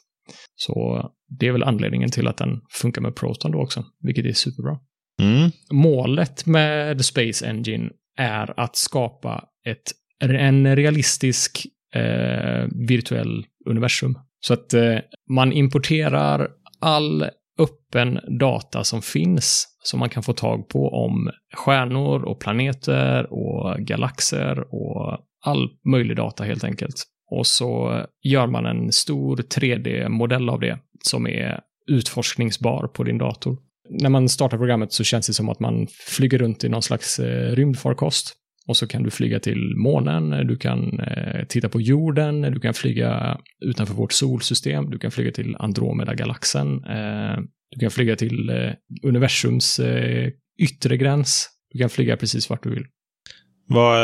Så 0.54 1.06
det 1.38 1.46
är 1.46 1.52
väl 1.52 1.62
anledningen 1.62 2.10
till 2.10 2.26
att 2.26 2.36
den 2.36 2.60
funkar 2.70 3.02
med 3.02 3.16
Proton 3.16 3.52
då 3.52 3.62
också, 3.62 3.84
vilket 4.00 4.24
är 4.24 4.32
superbra. 4.32 4.78
Mm. 5.22 5.50
Målet 5.70 6.46
med 6.46 7.04
Space 7.04 7.46
Engine 7.46 7.90
är 8.18 8.60
att 8.60 8.76
skapa 8.76 9.44
ett, 9.66 9.92
en 10.20 10.76
realistisk 10.76 11.66
eh, 11.94 12.68
virtuell 12.88 13.46
universum. 13.66 14.18
Så 14.46 14.54
att 14.54 14.74
eh, 14.74 14.98
man 15.30 15.52
importerar 15.52 16.48
all 16.80 17.22
öppen 17.58 18.38
data 18.40 18.84
som 18.84 19.02
finns 19.02 19.66
som 19.82 20.00
man 20.00 20.08
kan 20.08 20.22
få 20.22 20.32
tag 20.32 20.68
på 20.68 20.88
om 20.88 21.30
stjärnor 21.54 22.22
och 22.24 22.40
planeter 22.40 23.32
och 23.32 23.78
galaxer 23.78 24.74
och 24.74 25.18
all 25.44 25.68
möjlig 25.84 26.16
data 26.16 26.44
helt 26.44 26.64
enkelt. 26.64 27.04
Och 27.30 27.46
så 27.46 28.00
gör 28.22 28.46
man 28.46 28.66
en 28.66 28.92
stor 28.92 29.36
3D-modell 29.36 30.48
av 30.48 30.60
det 30.60 30.78
som 31.02 31.26
är 31.26 31.60
utforskningsbar 31.86 32.86
på 32.86 33.04
din 33.04 33.18
dator. 33.18 33.56
När 33.90 34.10
man 34.10 34.28
startar 34.28 34.58
programmet 34.58 34.92
så 34.92 35.04
känns 35.04 35.26
det 35.26 35.32
som 35.32 35.48
att 35.48 35.60
man 35.60 35.86
flyger 35.90 36.38
runt 36.38 36.64
i 36.64 36.68
någon 36.68 36.82
slags 36.82 37.18
eh, 37.18 37.52
rymdfarkost. 37.52 38.34
Och 38.68 38.76
så 38.76 38.86
kan 38.86 39.02
du 39.02 39.10
flyga 39.10 39.40
till 39.40 39.76
månen, 39.76 40.46
du 40.46 40.56
kan 40.56 41.00
eh, 41.00 41.44
titta 41.48 41.68
på 41.68 41.80
jorden, 41.80 42.42
du 42.42 42.60
kan 42.60 42.74
flyga 42.74 43.38
utanför 43.60 43.94
vårt 43.94 44.12
solsystem, 44.12 44.90
du 44.90 44.98
kan 44.98 45.10
flyga 45.10 45.32
till 45.32 45.56
Andromeda-galaxen, 45.58 46.84
eh, 46.84 47.38
du 47.70 47.80
kan 47.80 47.90
flyga 47.90 48.16
till 48.16 48.50
eh, 48.50 48.72
universums 49.02 49.80
yttre 50.58 50.96
gräns, 50.96 51.48
du 51.72 51.78
kan 51.78 51.90
flyga 51.90 52.16
precis 52.16 52.50
vart 52.50 52.62
du 52.62 52.70
vill. 52.70 52.84
Vad, 53.68 53.98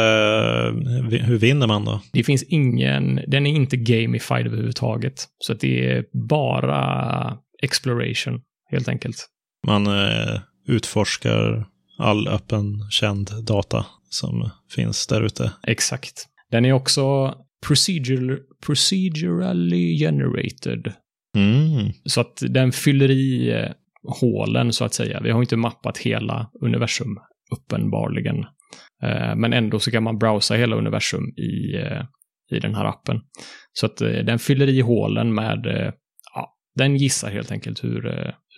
hur 1.11 1.39
vinner 1.39 1.67
man 1.67 1.85
då? 1.85 2.01
Det 2.13 2.25
finns 2.25 2.43
ingen, 2.43 3.21
den 3.27 3.47
är 3.47 3.51
inte 3.51 3.77
gamified 3.77 4.47
överhuvudtaget. 4.47 5.15
Så 5.39 5.55
det 5.55 5.91
är 5.91 6.05
bara 6.29 7.39
exploration, 7.63 8.41
helt 8.71 8.89
enkelt. 8.89 9.17
Man 9.67 9.87
utforskar 10.69 11.67
all 11.99 12.29
öppen 12.29 12.91
känd 12.91 13.31
data 13.47 13.87
som 14.11 14.51
finns 14.71 15.07
där 15.07 15.23
ute. 15.23 15.53
Exakt. 15.67 16.27
Den 16.51 16.65
är 16.65 16.73
också 16.73 17.35
procedural, 17.67 18.39
procedurally 18.67 19.99
generated. 19.99 20.93
Mm. 21.37 21.93
Så 22.05 22.21
att 22.21 22.43
den 22.49 22.73
fyller 22.73 23.11
i 23.11 23.51
eh, 23.51 23.71
hålen, 24.21 24.73
så 24.73 24.85
att 24.85 24.95
säga. 24.95 25.21
Vi 25.21 25.31
har 25.31 25.41
inte 25.41 25.57
mappat 25.57 25.99
hela 25.99 26.51
universum, 26.61 27.19
uppenbarligen. 27.53 28.39
Eh, 29.03 29.37
men 29.37 29.53
ändå 29.53 29.79
så 29.79 29.91
kan 29.91 30.03
man 30.03 30.19
browsa 30.19 30.55
hela 30.55 30.77
universum 30.77 31.29
i, 31.29 31.77
eh, 31.77 32.03
i 32.51 32.61
den 32.61 32.75
här 32.75 32.85
appen. 32.85 33.21
Så 33.73 33.87
att 33.87 33.97
den 33.97 34.39
fyller 34.39 34.69
i 34.69 34.81
hålen 34.81 35.35
med, 35.35 35.93
ja, 36.35 36.57
den 36.75 36.97
gissar 36.97 37.31
helt 37.31 37.53
enkelt 37.53 37.85
hur, 37.85 38.03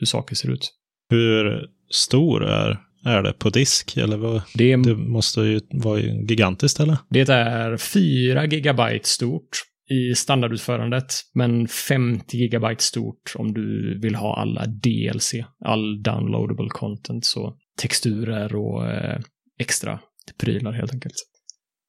hur 0.01 0.07
saker 0.07 0.35
ser 0.35 0.51
ut. 0.51 0.73
Hur 1.11 1.67
stor 1.91 2.45
är, 2.45 2.81
är 3.05 3.23
det 3.23 3.33
på 3.33 3.51
disk? 3.51 3.97
Eller 3.97 4.17
vad? 4.17 4.43
Det 4.55 4.77
Det 4.77 4.95
måste 4.97 5.41
ju 5.41 5.61
vara 5.71 6.01
gigantiskt 6.01 6.81
eller? 6.81 6.97
Det 7.11 7.29
är 7.29 7.77
4 7.77 8.47
gigabyte 8.47 9.09
stort 9.09 9.49
i 9.91 10.15
standardutförandet, 10.15 11.05
men 11.35 11.69
50 11.69 12.37
gigabyte 12.37 12.83
stort 12.83 13.33
om 13.37 13.55
du 13.55 13.99
vill 14.01 14.15
ha 14.15 14.37
alla 14.41 14.67
DLC, 14.67 15.35
all 15.65 16.03
downloadable 16.03 16.69
content, 16.69 17.25
så 17.25 17.57
texturer 17.81 18.55
och 18.57 18.87
eh, 18.93 19.21
extra 19.61 20.01
prylar 20.41 20.73
helt 20.73 20.93
enkelt. 20.95 21.15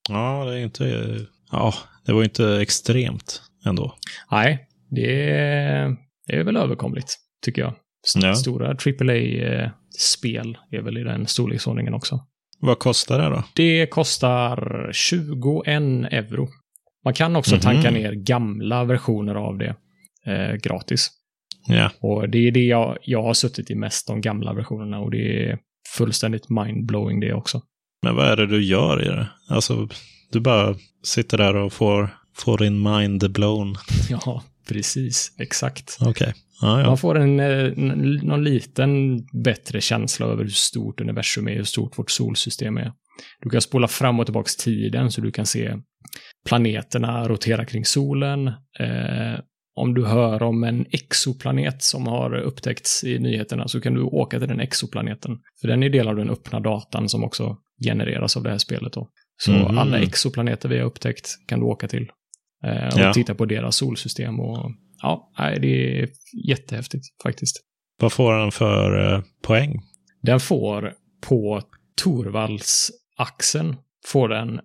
Ja, 0.09 0.45
det 0.45 0.59
är 0.59 0.63
inte... 0.63 1.17
Ja, 1.51 1.73
det 2.05 2.11
var 2.13 2.19
ju 2.19 2.25
inte 2.25 2.57
extremt 2.61 3.41
ändå. 3.65 3.95
Nej, 4.31 4.67
det 4.91 5.29
är, 5.31 5.95
det 6.27 6.35
är 6.35 6.43
väl 6.43 6.57
överkomligt, 6.57 7.15
tycker 7.45 7.61
jag. 7.61 7.73
St- 8.05 8.27
Ja. 8.27 8.35
Stora 8.35 8.75
AAA-spel 9.99 10.57
är 10.71 10.81
väl 10.81 10.97
i 10.97 11.03
den 11.03 11.27
storleksordningen 11.27 11.93
också. 11.93 12.19
Vad 12.59 12.79
kostar 12.79 13.19
det 13.19 13.29
då? 13.29 13.43
Det 13.53 13.87
kostar 13.87 14.89
21 14.93 15.67
euro. 16.11 16.47
Man 17.05 17.13
kan 17.13 17.35
också 17.35 17.55
Mhm. 17.55 17.61
tanka 17.61 17.91
ner 17.91 18.11
gamla 18.11 18.83
versioner 18.83 19.35
av 19.35 19.57
det 19.57 19.75
eh, 20.25 20.55
gratis. 20.55 21.11
Ja, 21.67 21.91
Och 21.99 22.29
det 22.29 22.47
är 22.47 22.51
det 22.51 22.63
jag, 22.65 22.97
jag 23.01 23.23
har 23.23 23.33
suttit 23.33 23.71
i 23.71 23.75
mest, 23.75 24.07
de 24.07 24.21
gamla 24.21 24.53
versionerna. 24.53 24.99
Och 24.99 25.11
det 25.11 25.45
är 25.49 25.59
fullständigt 25.97 26.49
mindblowing 26.49 27.19
det 27.19 27.33
också. 27.33 27.61
men 28.03 28.15
vad 28.15 28.27
är 28.27 28.35
det 28.37 28.47
du 28.47 28.63
gör 28.63 29.01
i 29.01 29.05
det? 29.07 29.27
Alltså, 29.49 29.87
du 30.31 30.39
bara 30.39 30.75
sitter 31.03 31.37
där 31.37 31.55
och 31.55 31.73
får, 31.73 32.09
får 32.37 32.57
din 32.57 32.81
mind 32.83 33.31
blown. 33.31 33.75
Ja, 34.09 34.43
precis. 34.67 35.31
Exakt. 35.39 35.97
Okej. 36.01 36.33
Ja, 36.61 36.79
ja. 36.79 36.85
Man 36.87 36.97
får 36.97 37.17
en, 37.19 37.39
eh, 37.39 37.71
någon 38.23 38.43
liten 38.43 39.19
bättre 39.43 39.81
känsla 39.81 40.25
över 40.25 40.43
hur 40.43 40.49
stort 40.49 41.01
universum 41.01 41.47
är, 41.47 41.55
hur 41.55 41.63
stort 41.63 41.99
vårt 41.99 42.11
solsystem 42.11 42.77
är. 42.77 42.91
Du 43.41 43.49
kan 43.49 43.61
spola 43.61 43.87
fram 43.87 44.19
och 44.19 44.25
tillbaka 44.25 44.49
tiden 44.63 45.11
så 45.11 45.21
du 45.21 45.31
kan 45.31 45.45
se 45.45 45.77
planeterna 46.45 47.27
rotera 47.27 47.65
kring 47.65 47.85
solen. 47.85 48.47
Eh, 48.79 49.39
om 49.75 49.93
du 49.93 50.05
hör 50.05 50.43
om 50.43 50.63
en 50.63 50.85
exoplanet 50.91 51.83
som 51.83 52.07
har 52.07 52.35
upptäckts 52.35 53.03
i 53.03 53.19
nyheterna 53.19 53.67
så 53.67 53.81
kan 53.81 53.93
du 53.93 54.01
åka 54.01 54.39
till 54.39 54.47
den 54.47 54.59
exoplaneten. 54.59 55.37
För 55.61 55.67
den 55.67 55.83
är 55.83 55.89
del 55.89 56.07
av 56.07 56.15
den 56.15 56.29
öppna 56.29 56.59
datan 56.59 57.09
som 57.09 57.23
också 57.23 57.57
genereras 57.85 58.37
av 58.37 58.43
det 58.43 58.49
här 58.49 58.57
spelet. 58.57 58.93
Då. 58.93 59.09
Så 59.37 59.51
Mhm. 59.51 59.77
alla 59.77 59.99
exoplaneter 59.99 60.69
vi 60.69 60.77
har 60.79 60.85
upptäckt 60.85 61.29
kan 61.47 61.59
du 61.59 61.65
åka 61.65 61.87
till. 61.87 62.07
Eh, 62.65 62.85
och 62.93 62.99
Ja. 62.99 63.13
titta 63.13 63.35
på 63.35 63.45
deras 63.45 63.75
solsystem. 63.75 64.39
Och, 64.39 64.71
ja, 65.01 65.31
nej, 65.39 65.59
det 65.59 65.99
är 65.99 66.09
jättehäftigt 66.47 67.05
faktiskt. 67.23 67.61
Vad 68.01 68.13
får 68.13 68.33
den 68.33 68.51
för 68.51 69.13
eh, 69.13 69.21
poäng? 69.41 69.81
Den 70.21 70.39
får 70.39 70.93
på 71.27 71.61
Torvalds-axeln 72.03 73.75
får 74.07 74.29
den 74.29 74.59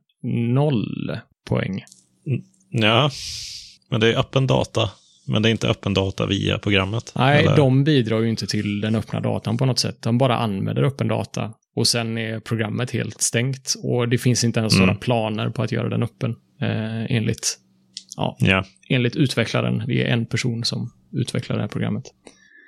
noll 0.55 1.19
poäng. 1.49 1.83
Ja, 2.71 3.11
men 3.91 4.01
det 4.01 4.09
är 4.15 4.19
öppen 4.19 4.47
data. 4.47 4.91
Men 5.27 5.43
det 5.43 5.49
är 5.49 5.51
inte 5.51 5.69
öppen 5.69 5.95
data 5.95 6.27
via 6.27 6.59
programmet. 6.59 7.13
Nej, 7.17 7.41
eller? 7.45 7.57
de 7.57 7.85
bidrar 7.85 8.21
ju 8.21 8.29
inte 8.29 8.47
till 8.47 8.81
den 8.81 8.95
öppna 8.95 9.21
datan 9.21 9.59
på 9.59 9.65
något 9.67 9.79
sätt. 9.79 10.03
De 10.03 10.19
bara 10.19 10.37
använder 10.37 10.83
öppen 10.83 11.09
data. 11.09 11.53
Och 11.77 11.89
sen 11.89 12.19
är 12.19 12.41
programmet 12.41 12.91
helt 12.91 13.23
stängt. 13.23 13.75
Och 13.83 14.09
det 14.09 14.19
finns 14.19 14.45
inte 14.45 14.61
ens 14.61 14.75
Mm. 14.75 14.87
några 14.87 14.99
planer 15.01 15.51
på 15.51 15.63
att 15.63 15.73
göra 15.73 15.89
den 15.89 16.03
öppen. 16.03 16.31
Eh, 16.61 17.17
enligt, 17.17 17.59
ja, 18.21 18.37
Ja. 18.41 18.65
enligt 18.89 19.17
utvecklaren. 19.17 19.83
Det 19.87 20.03
är 20.03 20.13
en 20.13 20.27
person 20.27 20.65
som 20.65 20.91
utvecklar 21.13 21.57
det 21.57 21.63
här 21.63 21.69
programmet. 21.69 22.05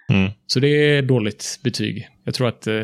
Mm. 0.09 0.31
Så 0.47 0.61
det 0.61 0.69
är 0.69 1.03
dåligt 1.03 1.61
betyg. 1.65 2.07
Jag 2.25 2.35
tror 2.35 2.49
att 2.49 2.67
eh, 2.67 2.75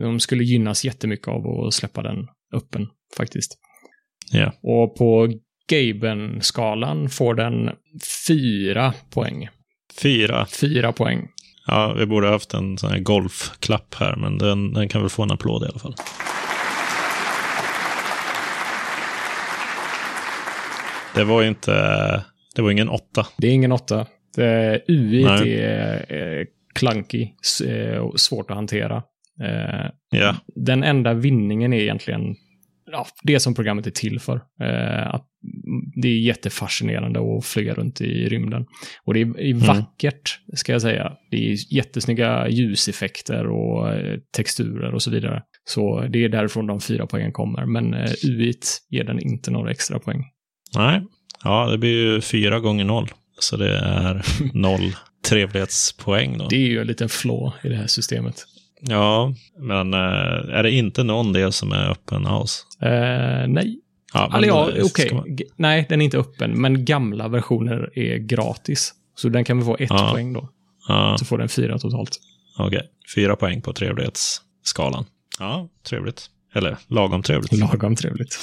de 0.00 0.20
skulle 0.20 0.44
gynnas 0.44 0.84
jättemycket 0.84 1.28
av 1.28 1.46
att 1.46 1.74
släppa 1.74 2.02
den 2.02 2.16
öppen, 2.54 2.86
faktiskt. 3.16 3.58
Ja. 4.32 4.52
Och 4.62 4.96
på 4.96 5.32
Gaben-skalan 5.70 7.08
får 7.08 7.34
den 7.34 7.70
fyra 8.28 8.94
poäng. 9.10 9.48
Fyra. 10.02 10.46
Fyra 10.60 10.92
poäng. 10.92 11.28
Ja, 11.66 11.94
vi 11.98 12.06
borde 12.06 12.26
ha 12.26 12.32
haft 12.32 12.54
en 12.54 12.78
sån 12.78 12.90
här 12.90 12.98
golfklapp 12.98 13.94
här, 13.94 14.16
men 14.16 14.38
den, 14.38 14.72
den 14.72 14.88
kan 14.88 15.00
väl 15.00 15.10
få 15.10 15.22
en 15.22 15.30
applåd 15.30 15.62
i 15.62 15.66
alla 15.66 15.78
fall. 15.78 15.94
Det 21.18 21.24
var 21.24 21.42
ju 21.42 21.48
inte... 21.48 21.72
Det 22.56 22.62
var 22.62 22.70
ingen 22.70 22.88
åtta. 22.88 23.26
Det 23.38 23.46
är 23.48 23.52
ingen 23.52 23.72
åtta. 23.72 24.06
UI 24.88 25.24
är 25.60 26.40
eh, 26.40 26.46
s- 27.44 27.60
eh, 27.60 27.98
och 27.98 28.20
svårt 28.20 28.50
att 28.50 28.56
hantera. 28.56 28.96
Eh, 29.42 29.90
Ja. 30.10 30.36
den 30.54 30.82
enda 30.84 31.14
vinningen 31.14 31.72
är 31.72 31.80
egentligen 31.80 32.20
ja, 32.92 33.06
det 33.22 33.40
som 33.40 33.54
programmet 33.54 33.86
är 33.86 33.90
till 33.90 34.20
för. 34.20 34.36
Eh, 34.62 35.14
att 35.14 35.24
det 36.02 36.08
är 36.08 36.18
jättefascinerande 36.20 37.20
att 37.38 37.44
flyga 37.44 37.74
runt 37.74 38.00
i 38.00 38.28
rymden. 38.28 38.66
Och 39.04 39.14
det 39.14 39.20
är, 39.20 39.24
Mm. 39.24 39.58
vackert, 39.58 40.38
ska 40.54 40.72
jag 40.72 40.82
säga. 40.82 41.12
Det 41.30 41.50
är 41.52 41.74
jättesnygga 41.74 42.48
ljuseffekter 42.48 43.46
och 43.46 43.90
eh, 43.94 44.18
texturer 44.36 44.94
och 44.94 45.02
så 45.02 45.10
vidare. 45.10 45.42
Så 45.64 46.00
det 46.10 46.24
är 46.24 46.28
därifrån 46.28 46.66
de 46.66 46.80
fyra 46.80 47.06
poängen 47.06 47.32
kommer. 47.32 47.66
Men 47.66 47.94
eh, 47.94 48.10
UIT 48.28 48.78
ger 48.90 49.04
den 49.04 49.18
inte 49.18 49.50
några 49.50 49.70
extra 49.70 49.98
poäng. 49.98 50.24
Nej, 50.74 51.02
ja, 51.44 51.66
det 51.70 51.78
blir 51.78 51.90
ju 51.90 52.20
fyra 52.20 52.60
gånger 52.60 52.84
noll. 52.84 53.08
Så 53.38 53.56
det 53.56 53.78
är 53.78 54.22
noll 54.54 54.96
trevlighetspoäng 55.28 56.38
då. 56.38 56.48
Det 56.48 56.56
är 56.56 56.68
ju 56.68 56.80
en 56.80 56.86
liten 56.86 57.08
flaw 57.08 57.52
i 57.62 57.68
det 57.68 57.76
här 57.76 57.86
systemet. 57.86 58.44
Ja, 58.80 59.34
men 59.58 59.94
eh, 59.94 60.00
är 60.58 60.62
det 60.62 60.70
inte 60.70 61.02
någon 61.04 61.32
del 61.32 61.52
som 61.52 61.72
är 61.72 61.90
öppen 61.90 62.26
house? 62.26 62.62
Eh, 62.82 63.48
nej, 63.48 63.80
Ja, 64.14 64.36
Eller 64.36 64.48
ja, 64.48 64.68
okej. 64.84 65.22
G- 65.26 65.44
Nej, 65.56 65.86
den 65.88 66.00
är 66.00 66.04
inte 66.04 66.18
öppen, 66.18 66.60
men 66.60 66.84
gamla 66.84 67.28
versioner 67.28 67.98
är 67.98 68.16
gratis. 68.18 68.94
Så 69.16 69.28
den 69.28 69.44
kan 69.44 69.58
vi 69.58 69.64
få 69.64 69.74
ett 69.80 69.90
Ja. 69.90 70.10
poäng 70.12 70.32
då. 70.32 70.48
Ja, 70.88 71.16
Så 71.18 71.24
får 71.24 71.38
den 71.38 71.48
fyra 71.48 71.78
totalt. 71.78 72.18
okej. 72.58 72.82
Fyra 73.14 73.36
poäng 73.36 73.62
på 73.62 73.72
trevlighetsskalan. 73.72 75.04
Ja, 75.38 75.68
trevligt. 75.88 76.26
Eller 76.54 76.76
lagom 76.86 77.22
trevligt. 77.22 77.52
Lagom 77.52 77.96
trevligt. 77.96 78.38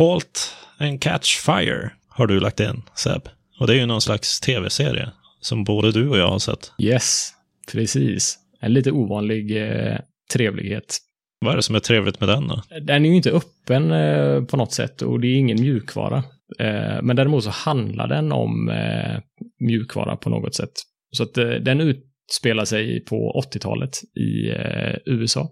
Halt 0.00 0.56
and 0.78 1.00
Catch 1.00 1.40
Fire 1.40 1.90
har 2.08 2.26
du 2.26 2.40
lagt 2.40 2.60
in, 2.60 2.82
Seb. 2.94 3.28
Och 3.58 3.66
det 3.66 3.74
är 3.74 3.76
ju 3.76 3.86
någon 3.86 4.00
slags 4.00 4.40
tv-serie 4.40 5.10
som 5.40 5.64
både 5.64 5.92
du 5.92 6.08
och 6.08 6.18
jag 6.18 6.28
har 6.30 6.38
sett. 6.38 6.72
Yes, 6.78 7.30
precis. 7.72 8.38
En 8.60 8.72
lite 8.72 8.92
ovanlig 8.92 9.56
eh, 9.56 9.98
trevlighet. 10.32 10.98
Vad 11.40 11.52
är 11.52 11.56
det 11.56 11.62
som 11.62 11.74
är 11.74 11.80
trevligt 11.80 12.20
med 12.20 12.28
den 12.28 12.48
då? 12.48 12.62
Den 12.82 13.04
är 13.04 13.08
ju 13.10 13.16
inte 13.16 13.30
öppen 13.30 13.92
eh, 13.92 14.44
på 14.44 14.56
något 14.56 14.72
sätt 14.72 15.02
och 15.02 15.20
det 15.20 15.26
är 15.26 15.36
ingen 15.36 15.60
mjukvara. 15.60 16.24
Eh, 16.58 17.02
men 17.02 17.16
däremot 17.16 17.44
så 17.44 17.50
handlar 17.50 18.08
den 18.08 18.32
om 18.32 18.68
eh, 18.68 19.20
mjukvara 19.60 20.16
på 20.16 20.30
något 20.30 20.54
sätt. 20.54 20.72
Så 21.16 21.22
att 21.22 21.38
eh, 21.38 21.48
den 21.48 21.80
utspelar 21.80 22.64
sig 22.64 23.04
på 23.04 23.42
80-talet 23.52 24.00
i 24.16 24.50
eh, 24.50 24.96
USA. 25.06 25.50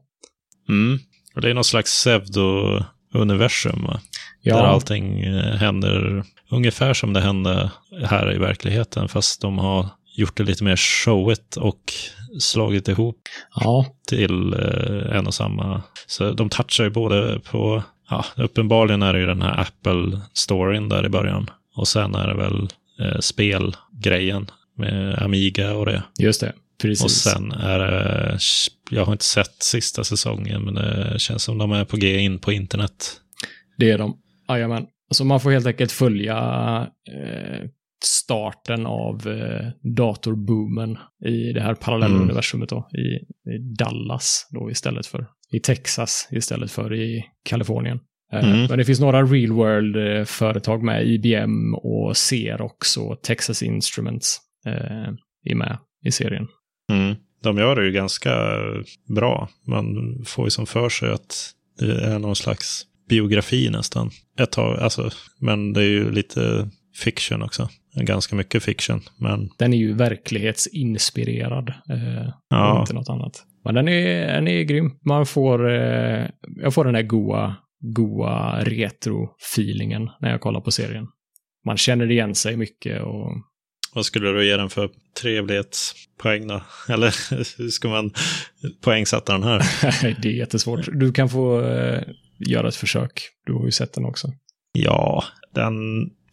Mm. 0.68 0.98
Och 1.34 1.40
det 1.40 1.50
är 1.50 1.54
någon 1.54 1.64
slags 1.64 1.92
pseudo-universum, 3.12 3.86
va? 3.86 4.00
Där 4.44 4.64
allting 4.64 5.20
eh, 5.20 5.56
händer 5.56 6.24
ungefär 6.50 6.94
som 6.94 7.12
det 7.12 7.20
hände 7.20 7.70
här 8.04 8.34
i 8.34 8.38
verkligheten, 8.38 9.08
fast 9.08 9.40
de 9.40 9.58
har 9.58 9.86
gjort 10.16 10.36
det 10.36 10.44
lite 10.44 10.64
mer 10.64 10.76
showigt 10.76 11.56
och 11.56 11.92
slagit 12.40 12.88
ihop 12.88 13.20
ja, 13.54 13.86
till 14.08 14.54
eh, 14.54 15.16
en 15.16 15.26
och 15.26 15.34
samma. 15.34 15.82
Så 16.06 16.32
de 16.32 16.48
touchar 16.48 16.84
ju 16.84 16.90
både 16.90 17.40
på, 17.50 17.82
ja, 18.10 18.24
uppenbarligen 18.36 19.02
är 19.02 19.12
det 19.12 19.18
ju 19.20 19.26
den 19.26 19.42
här 19.42 19.60
Apple-storyn 19.60 20.88
där 20.88 21.06
i 21.06 21.08
början. 21.08 21.50
Och 21.76 21.88
sen 21.88 22.14
är 22.14 22.26
det 22.26 22.34
väl 22.34 22.68
eh, 23.00 23.18
spelgrejen 23.20 24.50
med 24.76 25.22
Amiga 25.22 25.74
och 25.74 25.86
det. 25.86 26.02
just 26.18 26.40
det. 26.40 26.52
Precis. 26.82 27.04
Och 27.04 27.10
sen 27.10 27.52
är 27.52 27.78
det, 27.78 28.38
jag 28.90 29.04
har 29.04 29.12
inte 29.12 29.24
sett 29.24 29.62
sista 29.62 30.04
säsongen, 30.04 30.62
men 30.64 30.74
det 30.74 31.14
känns 31.18 31.42
som 31.42 31.58
de 31.58 31.72
är 31.72 31.84
på 31.84 31.96
G 31.96 32.18
in 32.18 32.38
på 32.38 32.52
internet. 32.52 33.20
Det 33.78 33.90
är 33.90 33.98
de. 33.98 34.18
Jajamän. 34.48 34.86
Så 35.10 35.24
man 35.24 35.40
får 35.40 35.50
helt 35.50 35.66
enkelt 35.66 35.92
följa 35.92 36.36
eh, 37.12 37.68
starten 38.04 38.86
av 38.86 39.28
eh, 39.28 39.68
datorboomen 39.96 40.98
i 41.24 41.52
det 41.52 41.60
här 41.60 41.74
parallella 41.74 42.14
Mm. 42.54 42.66
då, 42.68 42.88
i, 42.92 43.06
i 43.54 43.74
Dallas 43.78 44.48
då 44.50 44.70
istället 44.70 45.06
för 45.06 45.26
i 45.52 45.60
Texas 45.60 46.28
istället 46.30 46.70
för 46.70 46.94
i 46.94 47.24
Kalifornien. 47.44 48.00
Eh, 48.32 48.48
Mm. 48.48 48.66
Men 48.66 48.78
det 48.78 48.84
finns 48.84 49.00
några 49.00 49.22
real 49.22 49.52
world-företag 49.52 50.82
med, 50.82 51.06
IBM 51.06 51.74
och 51.74 52.14
Xerox 52.14 52.96
och 52.96 53.22
Texas 53.22 53.62
Instruments 53.62 54.38
eh, 54.66 55.08
är 55.44 55.54
med 55.54 55.78
i 56.04 56.10
serien. 56.10 56.46
Mm. 56.92 57.16
De 57.42 57.58
gör 57.58 57.76
det 57.76 57.84
ju 57.86 57.92
ganska 57.92 58.34
bra. 59.14 59.48
Man 59.66 59.86
får 60.26 60.46
ju 60.46 60.50
som 60.50 60.66
för 60.66 60.88
sig 60.88 61.10
att 61.12 61.50
det 61.78 62.04
är 62.04 62.18
någon 62.18 62.36
slags 62.36 62.82
biografi 63.08 63.70
nästan. 63.70 64.10
Ett 64.40 64.52
tag, 64.52 64.78
alltså, 64.78 65.10
men 65.40 65.72
det 65.72 65.80
är 65.80 65.88
ju 65.88 66.10
lite 66.10 66.70
fiction 67.04 67.42
också. 67.42 67.68
Ganska 68.00 68.36
mycket 68.36 68.62
fiction, 68.62 69.00
men 69.18 69.50
Den 69.58 69.72
är 69.74 69.78
ju 69.78 69.92
verklighetsinspirerad. 69.94 71.68
Eh, 71.68 72.30
Ja. 72.50 72.80
inte 72.80 72.94
något 72.94 73.08
annat. 73.08 73.44
Men 73.64 73.74
den 73.74 73.88
är, 73.88 74.26
den 74.32 74.48
är 74.48 74.62
grym. 74.62 74.90
Man 75.06 75.26
får, 75.26 75.70
eh, 75.70 76.26
jag 76.62 76.74
får 76.74 76.84
den 76.84 76.94
där 76.94 77.02
goa, 77.02 77.56
goa 77.80 78.64
retro-feelingen 78.64 80.08
när 80.20 80.30
jag 80.30 80.40
kollar 80.40 80.60
på 80.60 80.70
serien. 80.70 81.06
Man 81.66 81.76
känner 81.76 82.10
igen 82.10 82.34
sig 82.34 82.56
mycket 82.56 83.02
och 83.02 83.32
vad 83.94 84.06
skulle 84.06 84.30
du 84.32 84.46
ge 84.46 84.56
den 84.56 84.70
för 84.70 84.90
trevlighetspoäng 85.20 86.46
då? 86.48 86.62
Eller 86.88 87.14
hur 87.58 87.68
ska 87.70 87.88
man 87.88 88.10
poängsätta 88.80 89.32
den 89.32 89.42
här? 89.42 89.62
det 90.22 90.28
är 90.28 90.32
jättesvårt. 90.32 90.88
Du 90.92 91.12
kan 91.12 91.28
få 91.28 91.62
eh, 91.62 92.02
göra 92.38 92.68
ett 92.68 92.76
försök. 92.76 93.22
Du 93.46 93.52
har 93.52 93.64
ju 93.64 93.70
sett 93.70 93.92
den 93.92 94.04
också. 94.04 94.32
Ja, 94.72 95.24
den 95.54 95.74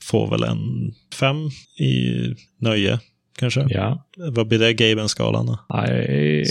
får 0.04 0.30
väl 0.30 0.44
en 0.44 0.94
fem 1.20 1.38
i 1.80 2.14
nöje, 2.62 3.00
kanske. 3.38 3.66
Ja, 3.70 4.06
Vad 4.18 4.48
blir 4.48 4.60
det 4.60 4.74
Gaben-skalan 4.74 5.46
då? 5.46 5.60
Nej, 5.70 6.46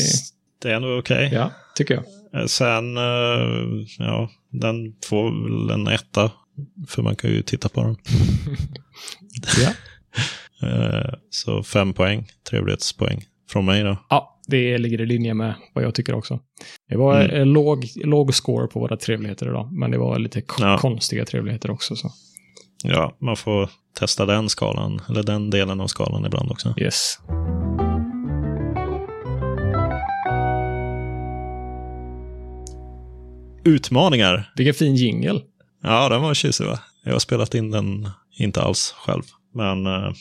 Det 0.63 0.71
är 0.71 0.81
nog 0.81 0.99
okej. 0.99 1.31
ja 1.33 1.53
tycker 1.77 1.95
jag. 1.95 2.05
Eh, 2.41 2.47
Sen, 2.47 2.97
eh, 2.97 3.87
ja, 3.99 4.31
den 4.51 4.95
får 5.07 5.25
väl 5.69 5.81
en 5.81 5.87
etta. 5.89 6.31
För 6.89 7.03
man 7.03 7.17
kan 7.17 7.31
ju 7.31 7.43
titta 7.43 7.69
på 7.69 7.83
den. 7.83 7.97
Ja. 9.63 9.73
Eh, 10.63 11.15
Så 11.31 11.63
fem 11.63 11.93
poäng, 11.93 12.27
trevlighetspoäng 12.51 13.23
från 13.51 13.65
mig 13.65 13.83
då. 13.83 13.97
ja, 14.11 14.41
det 14.47 14.79
ligger 14.79 15.01
i 15.01 15.07
linje 15.07 15.35
med 15.35 15.55
vad 15.75 15.85
jag 15.85 15.95
tycker 15.95 16.15
också. 16.15 16.41
Det 16.89 16.97
var 16.97 17.21
Mm. 17.21 17.49
låg, 17.49 17.85
låg 17.97 18.35
score 18.35 18.67
på 18.67 18.81
våra 18.81 18.97
trevligheter 18.97 19.47
idag, 19.47 19.73
men 19.73 19.91
det 19.91 19.99
var 19.99 20.19
lite 20.19 20.43
Ja. 20.59 20.79
konstiga 20.79 21.25
trevligheter 21.25 21.71
också. 21.71 21.97
Så. 21.97 22.11
Ja, 22.85 23.17
man 23.21 23.37
får 23.37 23.71
testa 23.99 24.27
den 24.27 24.49
skalan, 24.49 25.01
eller 25.09 25.23
den 25.23 25.51
delen 25.51 25.81
av 25.81 25.87
skalan 25.87 26.25
ibland 26.27 26.51
också. 26.51 26.75
Yes. 26.81 27.19
Utmaningar. 33.65 34.53
Vilken 34.57 34.75
fin 34.75 34.95
jingle. 34.95 35.41
Ja, 35.83 36.09
den 36.09 36.23
var 36.23 36.35
tjusig 36.35 36.67
va? 36.67 36.79
Jag 37.05 37.13
har 37.13 37.19
spelat 37.19 37.55
in 37.55 37.71
den 37.71 38.09
inte 38.39 38.63
alls 38.63 38.95
själv. 38.99 39.23
Men 39.55 39.87
eh, 39.87 40.13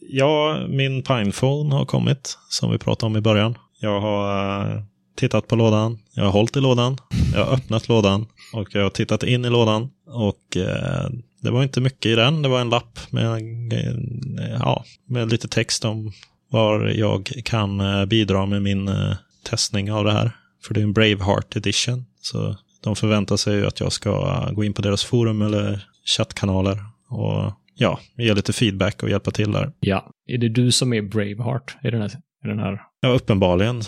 ja, 0.00 0.66
min 0.68 1.02
Pinephone 1.02 1.74
har 1.74 1.84
kommit, 1.84 2.38
som 2.48 2.70
vi 2.70 2.78
pratade 2.78 3.06
om 3.06 3.16
i 3.16 3.20
början. 3.20 3.58
Jag 3.80 4.00
har 4.00 4.60
eh, 4.60 4.82
tittat 5.16 5.48
på 5.48 5.56
lådan, 5.56 5.98
jag 6.14 6.24
har 6.24 6.32
hållit 6.32 6.56
i 6.56 6.60
lådan, 6.60 6.98
jag 7.34 7.44
har 7.44 7.54
öppnat 7.54 7.88
lådan 7.88 8.26
och 8.52 8.68
jag 8.72 8.82
har 8.82 8.90
tittat 8.90 9.22
in 9.22 9.44
i 9.44 9.50
lådan. 9.50 9.90
Och 10.06 10.56
eh, 10.56 11.10
det 11.40 11.50
var 11.50 11.62
inte 11.62 11.80
mycket 11.80 12.06
i 12.06 12.14
den, 12.14 12.42
det 12.42 12.48
var 12.48 12.60
en 12.60 12.70
lapp 12.70 12.98
med, 13.10 13.72
eh, 13.72 14.58
ja, 14.60 14.84
med 15.06 15.30
lite 15.30 15.48
text 15.48 15.84
om 15.84 16.12
var 16.50 16.86
jag 16.88 17.32
kan 17.44 17.80
eh, 17.80 18.04
bidra 18.04 18.46
med 18.46 18.62
min 18.62 18.88
eh, 18.88 19.14
testning 19.50 19.92
av 19.92 20.04
det 20.04 20.12
här. 20.12 20.36
För 20.64 20.74
det 20.74 20.80
är 20.80 20.84
en 20.84 20.92
Braveheart 20.92 21.56
edition. 21.56 22.04
Så 22.20 22.56
de 22.82 22.96
förväntar 22.96 23.36
sig 23.36 23.54
ju 23.54 23.66
att 23.66 23.80
jag 23.80 23.92
ska 23.92 24.10
eh, 24.10 24.52
gå 24.52 24.64
in 24.64 24.72
på 24.72 24.82
deras 24.82 25.04
forum 25.04 25.42
eller 25.42 25.86
chattkanaler 26.16 26.84
och 27.08 27.52
ja, 27.74 28.00
ge 28.16 28.34
lite 28.34 28.52
feedback 28.52 29.02
och 29.02 29.10
hjälpa 29.10 29.30
till 29.30 29.52
där. 29.52 29.72
Ja. 29.80 30.10
Är 30.26 30.38
det 30.38 30.48
du 30.48 30.72
som 30.72 30.92
är 30.92 31.02
Braveheart 31.02 31.76
i 31.84 31.90
den 31.90 32.00
här? 32.00 32.10
I 32.44 32.48
den 32.48 32.58
här? 32.58 32.80
Ja, 33.00 33.08
uppenbarligen. 33.08 33.82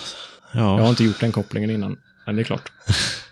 Jag 0.53 0.61
har 0.61 0.81
Ja, 0.81 0.89
inte 0.89 1.05
gjort 1.05 1.21
den 1.21 1.33
kopplingen 1.33 1.71
innan, 1.71 1.97
men 2.27 2.37
det 2.37 2.43
är 2.43 2.45
klart. 2.45 2.73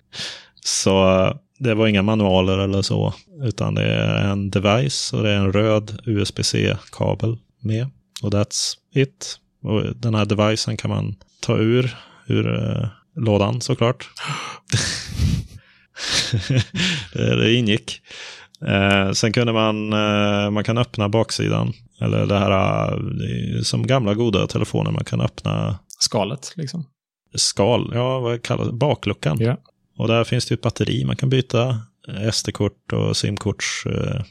så 0.64 1.20
eh, 1.26 1.34
det 1.58 1.74
var 1.74 1.86
inga 1.86 2.02
manualer 2.02 2.58
eller 2.58 2.82
så, 2.82 3.14
utan 3.42 3.74
det 3.74 3.84
är 3.84 4.30
en 4.30 4.50
device 4.50 5.12
och 5.12 5.22
det 5.22 5.30
är 5.30 5.36
en 5.36 5.52
röd 5.52 6.00
USB-C-kabel 6.04 7.38
med. 7.60 7.86
Och 8.22 8.30
that's 8.30 8.74
it. 8.94 9.38
Och 9.62 9.96
den 9.96 10.14
här 10.14 10.24
devicen 10.24 10.76
kan 10.76 10.90
man 10.90 11.14
ta 11.40 11.56
ur, 11.56 11.96
ur 12.26 12.54
eh, 12.54 12.88
lådan 13.16 13.60
såklart. 13.60 14.10
det, 17.12 17.36
det 17.36 17.54
ingick. 17.54 18.00
Eh, 18.68 19.12
sen 19.12 19.32
kunde 19.32 19.52
man, 19.52 19.92
eh, 19.92 20.50
man 20.50 20.64
kan 20.64 20.78
öppna 20.78 21.08
baksidan. 21.08 21.72
Eller 22.00 22.26
det 22.26 22.38
här, 22.38 22.92
eh, 22.92 23.62
som 23.62 23.86
gamla 23.86 24.14
goda 24.14 24.46
telefoner, 24.46 24.90
man 24.90 25.04
kan 25.04 25.20
öppna 25.20 25.78
Skalet, 25.98 26.52
liksom. 26.56 26.84
skal, 27.34 27.90
ja 27.94 28.20
vad 28.20 28.42
kallas 28.42 28.66
det, 28.66 28.72
bakluckan. 28.72 29.36
Ja. 29.40 29.56
Och 29.98 30.08
där 30.08 30.24
finns 30.24 30.46
det 30.46 30.54
ett 30.54 30.60
batteri 30.60 31.04
man 31.04 31.16
kan 31.16 31.28
byta, 31.28 31.78
SD-kort 32.32 32.92
och 32.92 33.16
SIM-korts 33.16 33.86
eh, 33.86 34.22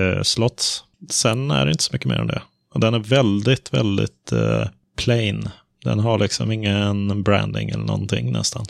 eh, 0.00 0.22
slots. 0.22 0.84
Sen 1.10 1.50
är 1.50 1.64
det 1.64 1.70
inte 1.70 1.84
så 1.84 1.90
mycket 1.92 2.08
mer 2.08 2.18
än 2.18 2.26
det. 2.26 2.42
Och 2.74 2.80
den 2.80 2.94
är 2.94 2.98
väldigt, 2.98 3.74
väldigt 3.74 4.32
eh, 4.32 4.68
plain. 4.96 5.48
Den 5.84 5.98
har 5.98 6.18
liksom 6.18 6.52
ingen 6.52 7.22
branding 7.22 7.70
eller 7.70 7.84
någonting 7.84 8.32
nästan. 8.32 8.64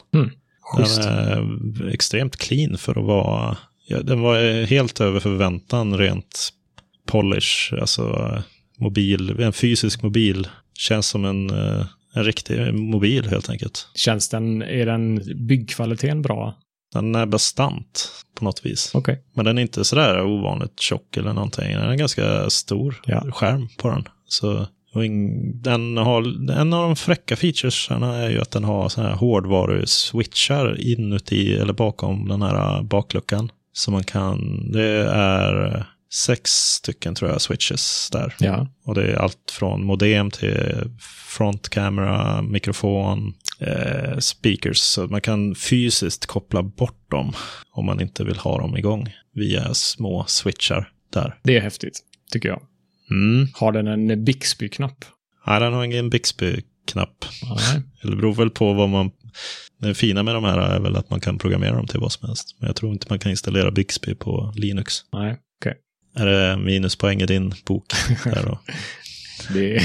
Schysst. 0.62 1.02
Den 1.02 1.08
är 1.18 1.88
extremt 1.94 2.36
clean 2.36 2.78
för 2.78 2.98
att 2.98 3.04
vara... 3.04 3.56
Ja, 3.90 4.02
den 4.02 4.20
var 4.20 4.66
helt 4.66 5.00
över 5.00 5.20
förväntan 5.20 5.98
rent 5.98 6.50
polish. 7.06 7.74
Alltså 7.80 8.32
mobil, 8.78 9.40
en 9.40 9.52
fysisk 9.52 10.02
mobil. 10.02 10.48
Känns 10.78 11.06
som 11.08 11.24
en, 11.24 11.50
eh, 11.50 11.86
en 12.14 12.24
riktig 12.24 12.74
mobil 12.74 13.28
helt 13.28 13.50
enkelt. 13.50 13.86
Känns 13.94 14.28
den, 14.28 14.62
är 14.62 14.86
den 14.86 15.22
byggkvaliteten 15.46 16.22
bra? 16.22 16.54
Den 16.94 17.14
är 17.14 17.26
bastant 17.26 18.10
på 18.38 18.44
något 18.44 18.66
vis. 18.66 18.90
Okej. 18.94 19.22
Men 19.34 19.44
den 19.44 19.58
är 19.58 19.62
inte 19.62 19.84
sådär 19.84 20.22
ovanligt 20.24 20.80
tjock 20.80 21.16
eller 21.16 21.32
någonting. 21.32 21.72
Den 21.72 21.82
är 21.82 21.90
en 21.90 21.98
ganska 21.98 22.50
stor 22.50 23.00
Ja. 23.06 23.24
skärm 23.32 23.68
på 23.78 23.88
den. 23.88 24.08
Så 24.28 24.66
och 24.94 25.04
ing- 25.04 25.52
den 25.62 25.96
har, 25.96 26.50
en 26.52 26.72
av 26.72 26.82
de 26.86 26.96
fräcka 26.96 27.36
featuresarna 27.36 28.16
är 28.16 28.30
ju 28.30 28.40
att 28.40 28.50
den 28.50 28.64
har 28.64 28.88
sådana 28.88 29.10
här 29.10 29.16
hårdvaru-switchar 29.16 30.76
inuti 30.80 31.54
eller 31.54 31.72
bakom 31.72 32.28
den 32.28 32.42
här 32.42 32.82
bakluckan. 32.82 33.50
Så 33.80 33.90
man 33.90 34.04
kan, 34.04 34.70
det 34.72 35.08
är 35.12 35.86
sex 36.12 36.50
stycken 36.50 37.14
tror 37.14 37.30
jag 37.30 37.40
switches 37.40 38.08
där. 38.12 38.34
Ja. 38.40 38.68
Och 38.84 38.94
det 38.94 39.02
är 39.02 39.16
allt 39.16 39.50
från 39.50 39.84
modem 39.84 40.30
till 40.30 40.90
front 41.36 41.68
camera, 41.68 42.42
mikrofon, 42.42 43.34
eh, 43.58 44.18
speakers. 44.18 44.78
Så 44.78 45.06
man 45.06 45.20
kan 45.20 45.54
fysiskt 45.54 46.26
koppla 46.26 46.62
bort 46.62 47.10
dem 47.10 47.32
om 47.70 47.86
man 47.86 48.00
inte 48.00 48.24
vill 48.24 48.36
ha 48.36 48.58
dem 48.58 48.76
igång 48.76 49.08
via 49.34 49.74
små 49.74 50.24
switchar 50.26 50.92
där. 51.12 51.38
Det 51.42 51.56
är 51.56 51.60
häftigt, 51.60 52.00
tycker 52.32 52.48
jag. 52.48 52.62
Mm. 53.10 53.48
Har 53.54 53.72
den 53.72 53.86
en 53.86 54.24
Bixby-knapp? 54.24 55.04
Nej, 55.46 55.60
den 55.60 55.72
har 55.72 55.84
ingen 55.84 56.10
Bixby-knapp. 56.10 57.24
Det 58.02 58.16
beror 58.16 58.34
väl 58.34 58.50
på 58.50 58.72
vad 58.72 58.88
man... 58.88 59.10
Det 59.78 59.94
fina 59.94 60.22
med 60.22 60.34
de 60.34 60.44
här 60.44 60.58
är 60.58 60.80
väl 60.80 60.96
att 60.96 61.10
man 61.10 61.20
kan 61.20 61.38
programmera 61.38 61.76
dem 61.76 61.86
till 61.86 62.00
vad 62.00 62.12
som 62.12 62.28
helst. 62.28 62.56
Men 62.58 62.66
jag 62.66 62.76
tror 62.76 62.92
inte 62.92 63.06
man 63.10 63.18
kan 63.18 63.30
installera 63.30 63.70
Bixby 63.70 64.14
på 64.14 64.52
Linux. 64.56 64.94
Nej, 65.12 65.36
okej. 65.60 65.76
Är 66.16 66.26
det 66.26 66.56
minuspoäng 66.56 67.20
i 67.20 67.26
din 67.26 67.54
bok? 67.66 67.84
Där 68.24 68.42
då? 68.46 68.60
Det, 69.54 69.76
är, 69.76 69.82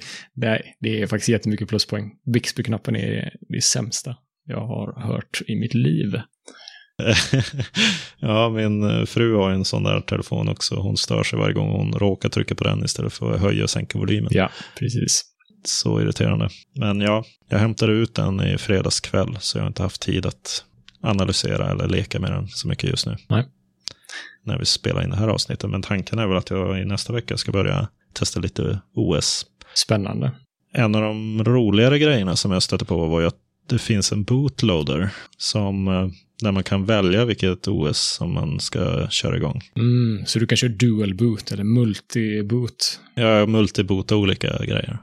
nej, 0.34 0.76
det 0.80 1.02
är 1.02 1.06
faktiskt 1.06 1.28
jättemycket 1.28 1.68
pluspoäng. 1.68 2.12
Bixby-knappen 2.24 2.96
är 2.96 3.32
det 3.48 3.64
sämsta 3.64 4.16
jag 4.46 4.66
har 4.66 5.00
hört 5.00 5.42
i 5.46 5.56
mitt 5.56 5.74
liv. 5.74 6.20
ja, 8.18 8.50
min 8.50 9.06
fru 9.06 9.34
har 9.34 9.50
en 9.50 9.64
sån 9.64 9.82
där 9.82 10.00
telefon 10.00 10.48
också. 10.48 10.74
Hon 10.74 10.96
stör 10.96 11.22
sig 11.22 11.38
varje 11.38 11.54
gång 11.54 11.70
hon 11.70 11.92
råkar 11.92 12.28
trycka 12.28 12.54
på 12.54 12.64
den 12.64 12.84
istället 12.84 13.12
för 13.12 13.32
att 13.32 13.40
höja 13.40 13.62
och 13.62 13.70
sänka 13.70 13.98
volymen. 13.98 14.30
Ja, 14.34 14.50
precis. 14.78 15.24
Så 15.68 16.00
irriterande. 16.00 16.48
Men 16.74 17.00
ja, 17.00 17.24
jag 17.48 17.58
hämtade 17.58 17.92
ut 17.92 18.14
den 18.14 18.40
i 18.40 18.58
fredags 18.58 19.00
kväll 19.00 19.36
så 19.40 19.58
jag 19.58 19.62
har 19.62 19.68
inte 19.68 19.82
haft 19.82 20.02
tid 20.02 20.26
att 20.26 20.64
analysera 21.00 21.70
eller 21.70 21.88
leka 21.88 22.20
med 22.20 22.30
den 22.30 22.48
så 22.48 22.68
mycket 22.68 22.90
just 22.90 23.06
nu. 23.06 23.16
Nej. 23.28 23.46
När 24.44 24.58
vi 24.58 24.64
spelar 24.64 25.04
in 25.04 25.10
det 25.10 25.16
här 25.16 25.28
avsnittet. 25.28 25.70
Men 25.70 25.82
tanken 25.82 26.18
är 26.18 26.26
väl 26.26 26.36
att 26.36 26.50
jag 26.50 26.80
i 26.80 26.84
nästa 26.84 27.12
vecka 27.12 27.36
ska 27.36 27.52
börja 27.52 27.88
testa 28.12 28.40
lite 28.40 28.80
OS. 28.94 29.46
Spännande. 29.74 30.32
En 30.72 30.94
av 30.94 31.02
de 31.02 31.44
roligare 31.44 31.98
grejerna 31.98 32.36
som 32.36 32.52
jag 32.52 32.62
stötte 32.62 32.84
på 32.84 33.06
var 33.06 33.20
ju 33.20 33.26
att 33.26 33.36
det 33.68 33.78
finns 33.78 34.12
en 34.12 34.24
bootloader 34.24 35.10
som 35.36 35.88
eh, 35.88 36.08
där 36.42 36.52
man 36.52 36.62
kan 36.62 36.84
välja 36.84 37.24
vilket 37.24 37.68
OS 37.68 37.98
som 37.98 38.34
man 38.34 38.60
ska 38.60 39.08
köra 39.08 39.36
igång. 39.36 39.60
Mm, 39.76 40.26
så 40.26 40.38
du 40.38 40.46
kan 40.46 40.56
köra 40.56 40.70
dual 40.70 41.14
boot 41.14 41.52
eller 41.52 41.64
multi-boot. 41.64 42.98
Jag 43.14 43.48
multiboota 43.48 44.16
olika 44.16 44.58
grejer. 44.58 44.98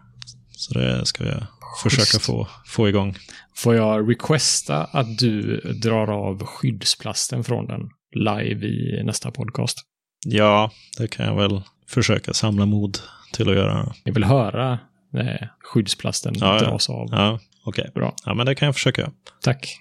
Så 0.63 0.73
det 0.73 1.05
ska 1.05 1.25
jag 1.25 1.43
försöka 1.83 2.19
få, 2.19 2.47
få 2.65 2.89
igång. 2.89 3.15
Får 3.55 3.75
jag 3.75 4.09
requesta 4.09 4.83
att 4.83 5.17
du 5.17 5.57
drar 5.61 6.07
av 6.07 6.45
skyddsplasten 6.45 7.43
från 7.43 7.67
den 7.67 7.89
live 8.15 8.67
i 8.67 9.03
nästa 9.03 9.31
podcast? 9.31 9.77
Ja, 10.25 10.71
det 10.97 11.07
kan 11.07 11.25
jag 11.25 11.35
väl 11.35 11.61
försöka 11.87 12.33
samla 12.33 12.65
mod 12.65 12.97
till 13.33 13.49
att 13.49 13.55
göra. 13.55 13.93
Jag 14.03 14.13
vill 14.13 14.23
höra 14.23 14.79
när 15.11 15.49
skyddsplasten 15.63 16.33
Ja, 16.37 16.57
ja. 16.61 16.69
dras 16.69 16.89
av. 16.89 17.07
Ja, 17.11 17.39
okej. 17.65 17.91
Bra. 17.95 18.15
Ja, 18.25 18.33
men 18.33 18.45
det 18.45 18.55
kan 18.55 18.65
jag 18.65 18.75
försöka. 18.75 19.11
Tack. 19.41 19.77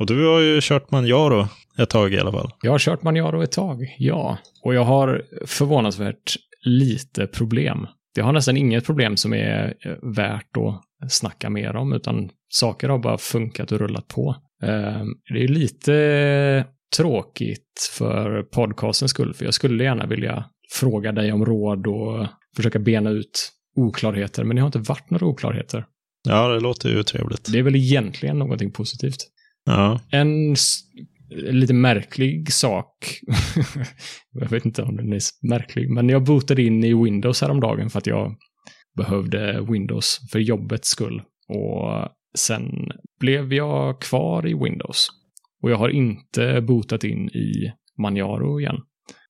Och 0.00 0.06
du 0.06 0.26
har 0.26 0.40
ju 0.40 0.60
kört 0.62 0.90
Manjaro 0.90 1.48
ett 1.78 1.90
tag 1.90 2.14
i 2.14 2.18
alla 2.18 2.32
fall. 2.32 2.50
Jag 2.62 2.70
har 2.70 2.78
kört 2.78 3.02
Manjaro 3.02 3.42
ett 3.42 3.52
tag, 3.52 3.94
ja. 3.98 4.38
Och 4.62 4.74
jag 4.74 4.84
har 4.84 5.22
förvånansvärt 5.46 6.36
lite 6.64 7.26
problem. 7.26 7.86
Jag 8.16 8.24
har 8.24 8.32
nästan 8.32 8.56
inget 8.56 8.84
problem 8.86 9.16
som 9.16 9.32
är 9.34 9.74
eh, 9.84 9.92
värt 10.16 10.56
att 10.56 11.12
snacka 11.12 11.50
mer 11.50 11.76
om, 11.76 11.92
utan 11.92 12.30
saker 12.48 12.88
har 12.88 12.98
bara 12.98 13.18
funkat 13.18 13.72
och 13.72 13.78
rullat 13.78 14.08
på. 14.08 14.36
Eh, 14.62 15.02
Det 15.34 15.44
är 15.44 15.48
lite 15.48 16.64
tråkigt 16.96 17.90
för 17.98 18.42
podcastens 18.42 19.10
skull, 19.10 19.34
för 19.34 19.44
jag 19.44 19.54
skulle 19.54 19.84
gärna 19.84 20.06
vilja 20.06 20.44
fråga 20.72 21.12
dig 21.12 21.32
om 21.32 21.44
råd 21.46 21.86
och 21.86 22.26
försöka 22.56 22.78
bena 22.78 23.10
ut 23.10 23.50
oklarheter, 23.76 24.44
men 24.44 24.56
det 24.56 24.62
har 24.62 24.66
inte 24.68 24.78
varit 24.78 25.10
några 25.10 25.26
oklarheter. 25.26 25.84
Ja, 26.28 26.48
det 26.48 26.60
låter 26.60 26.88
ju 26.88 27.02
trevligt. 27.02 27.52
Det 27.52 27.58
är 27.58 27.62
väl 27.62 27.76
egentligen 27.76 28.38
någonting 28.38 28.72
positivt. 28.72 29.16
Ja, 29.64 30.00
En 30.10 30.56
lite 31.30 31.74
märklig 31.74 32.52
sak. 32.52 33.20
jag 34.32 34.48
vet 34.48 34.64
inte 34.64 34.82
om 34.82 34.96
den 34.96 35.12
är 35.12 35.20
märklig, 35.48 35.90
men 35.90 36.08
jag 36.08 36.24
bootade 36.24 36.62
in 36.62 36.84
i 36.84 36.94
Windows 36.94 37.40
häromdagen 37.40 37.90
för 37.90 37.98
att 37.98 38.06
jag 38.06 38.36
behövde 38.96 39.66
Windows 39.70 40.20
för 40.32 40.38
jobbets 40.38 40.88
skull. 40.88 41.22
Och 41.48 42.08
sen 42.38 42.90
blev 43.20 43.52
jag 43.52 44.00
kvar 44.00 44.46
i 44.46 44.54
Windows. 44.54 45.08
Och 45.62 45.70
jag 45.70 45.76
har 45.76 45.88
inte 45.88 46.60
bootat 46.60 47.04
in 47.04 47.28
i 47.28 47.72
Manjaro 48.02 48.60
igen. 48.60 48.76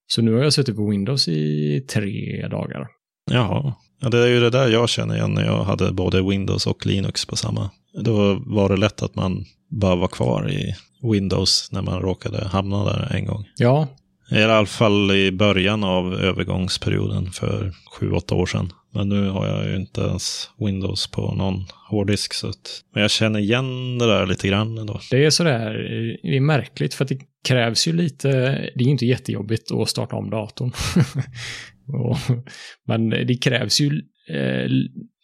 Så 0.07 0.23
nu 0.23 0.33
har 0.33 0.43
jag 0.43 0.53
suttit 0.53 0.77
på 0.77 0.91
Windows 0.91 1.29
i 1.29 1.81
tre 1.93 2.49
dagar. 2.49 2.87
Jaha. 3.31 3.75
Ja, 4.01 4.09
det 4.09 4.19
är 4.19 4.27
ju 4.27 4.41
det 4.41 4.51
där 4.51 4.69
jag 4.69 4.89
känner 4.89 5.17
igen 5.17 5.35
när 5.35 5.45
jag 5.45 5.65
hade 5.65 5.93
både 5.93 6.23
Windows 6.23 6.67
och 6.67 6.87
Linux 6.87 7.27
på 7.27 7.37
samma. 7.37 7.71
Då 8.01 8.43
var 8.47 8.69
det 8.69 8.77
lätt 8.77 9.03
att 9.03 9.15
man 9.15 9.45
bara 9.71 9.97
var 9.97 10.09
kvar 10.09 10.51
i 10.51 10.75
Windows 11.13 11.69
när 11.73 11.83
man 11.83 12.03
råkade 12.03 12.49
hamna 12.49 12.85
där 12.85 13.13
en 13.15 13.27
gång. 13.27 13.45
Ja, 13.57 13.89
I 14.31 14.43
alla 14.43 14.67
fall 14.67 15.11
i 15.11 15.33
början 15.33 15.85
av 15.85 16.15
övergångsperioden 16.15 17.31
för 17.31 17.73
sju 17.93 18.11
åtta 18.11 18.35
år 18.35 18.47
sedan. 18.47 18.73
Men 18.95 19.09
nu 19.09 19.29
har 19.29 19.47
jag 19.47 19.69
ju 19.69 19.77
inte 19.77 20.01
ens 20.01 20.51
Windows 20.59 21.07
på 21.11 21.35
någon 21.35 21.65
hårddisk. 21.91 22.35
Så 22.35 22.49
att, 22.49 22.83
men 22.95 23.03
jag 23.03 23.11
känner 23.11 23.39
igen 23.39 23.99
det 23.99 24.07
där 24.07 24.27
lite 24.27 24.49
grann 24.49 24.79
ändå. 24.79 25.01
Det 25.11 25.25
är 25.25 25.31
sådär, 25.31 25.73
det 26.23 26.37
är 26.37 26.41
märkligt 26.41 26.95
för 26.95 27.05
att 27.05 27.09
det 27.09 27.21
krävs 27.49 27.89
ju 27.89 27.93
lite, 27.93 28.29
det 28.75 28.81
är 28.81 28.85
ju 28.85 28.91
inte 28.91 29.07
jättejobbigt 29.07 29.71
att 29.73 29.89
starta 29.89 30.17
om 30.17 30.31
datorn. 30.31 30.73
Och, 32.05 32.17
men 32.87 33.11
det 33.11 33.43
krävs 33.43 33.81
ju 33.81 34.03
eh, 34.31 34.69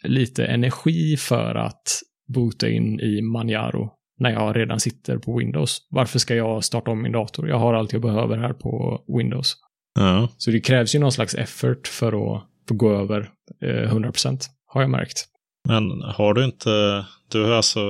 lite 0.04 0.44
energi 0.44 1.16
för 1.16 1.54
att 1.54 2.00
boota 2.26 2.68
in 2.68 3.00
i 3.00 3.22
Manjaro 3.22 3.90
när 4.18 4.30
jag 4.30 4.56
redan 4.56 4.80
sitter 4.80 5.18
på 5.18 5.38
Windows. 5.38 5.78
Varför 5.90 6.18
ska 6.18 6.34
jag 6.34 6.64
starta 6.64 6.90
om 6.90 7.02
min 7.02 7.12
dator? 7.12 7.48
Jag 7.48 7.58
har 7.58 7.74
allt 7.74 7.92
jag 7.92 8.02
behöver 8.02 8.38
här 8.38 8.52
på 8.52 9.04
Windows. 9.18 9.54
Ja, 9.98 10.28
Så 10.36 10.50
det 10.50 10.60
krävs 10.60 10.94
ju 10.94 10.98
någon 10.98 11.12
slags 11.12 11.34
effort 11.34 11.86
för 11.88 12.06
att 12.08 12.42
få 12.68 12.74
gå 12.74 12.92
över 12.92 13.30
eh, 13.62 13.92
100%, 13.94 14.40
har 14.66 14.80
jag 14.80 14.90
märkt. 14.90 15.24
men 15.68 16.02
har 16.02 16.34
du 16.34 16.44
inte... 16.44 17.04
Du 17.28 17.44
har 17.44 17.52
alltså 17.52 17.80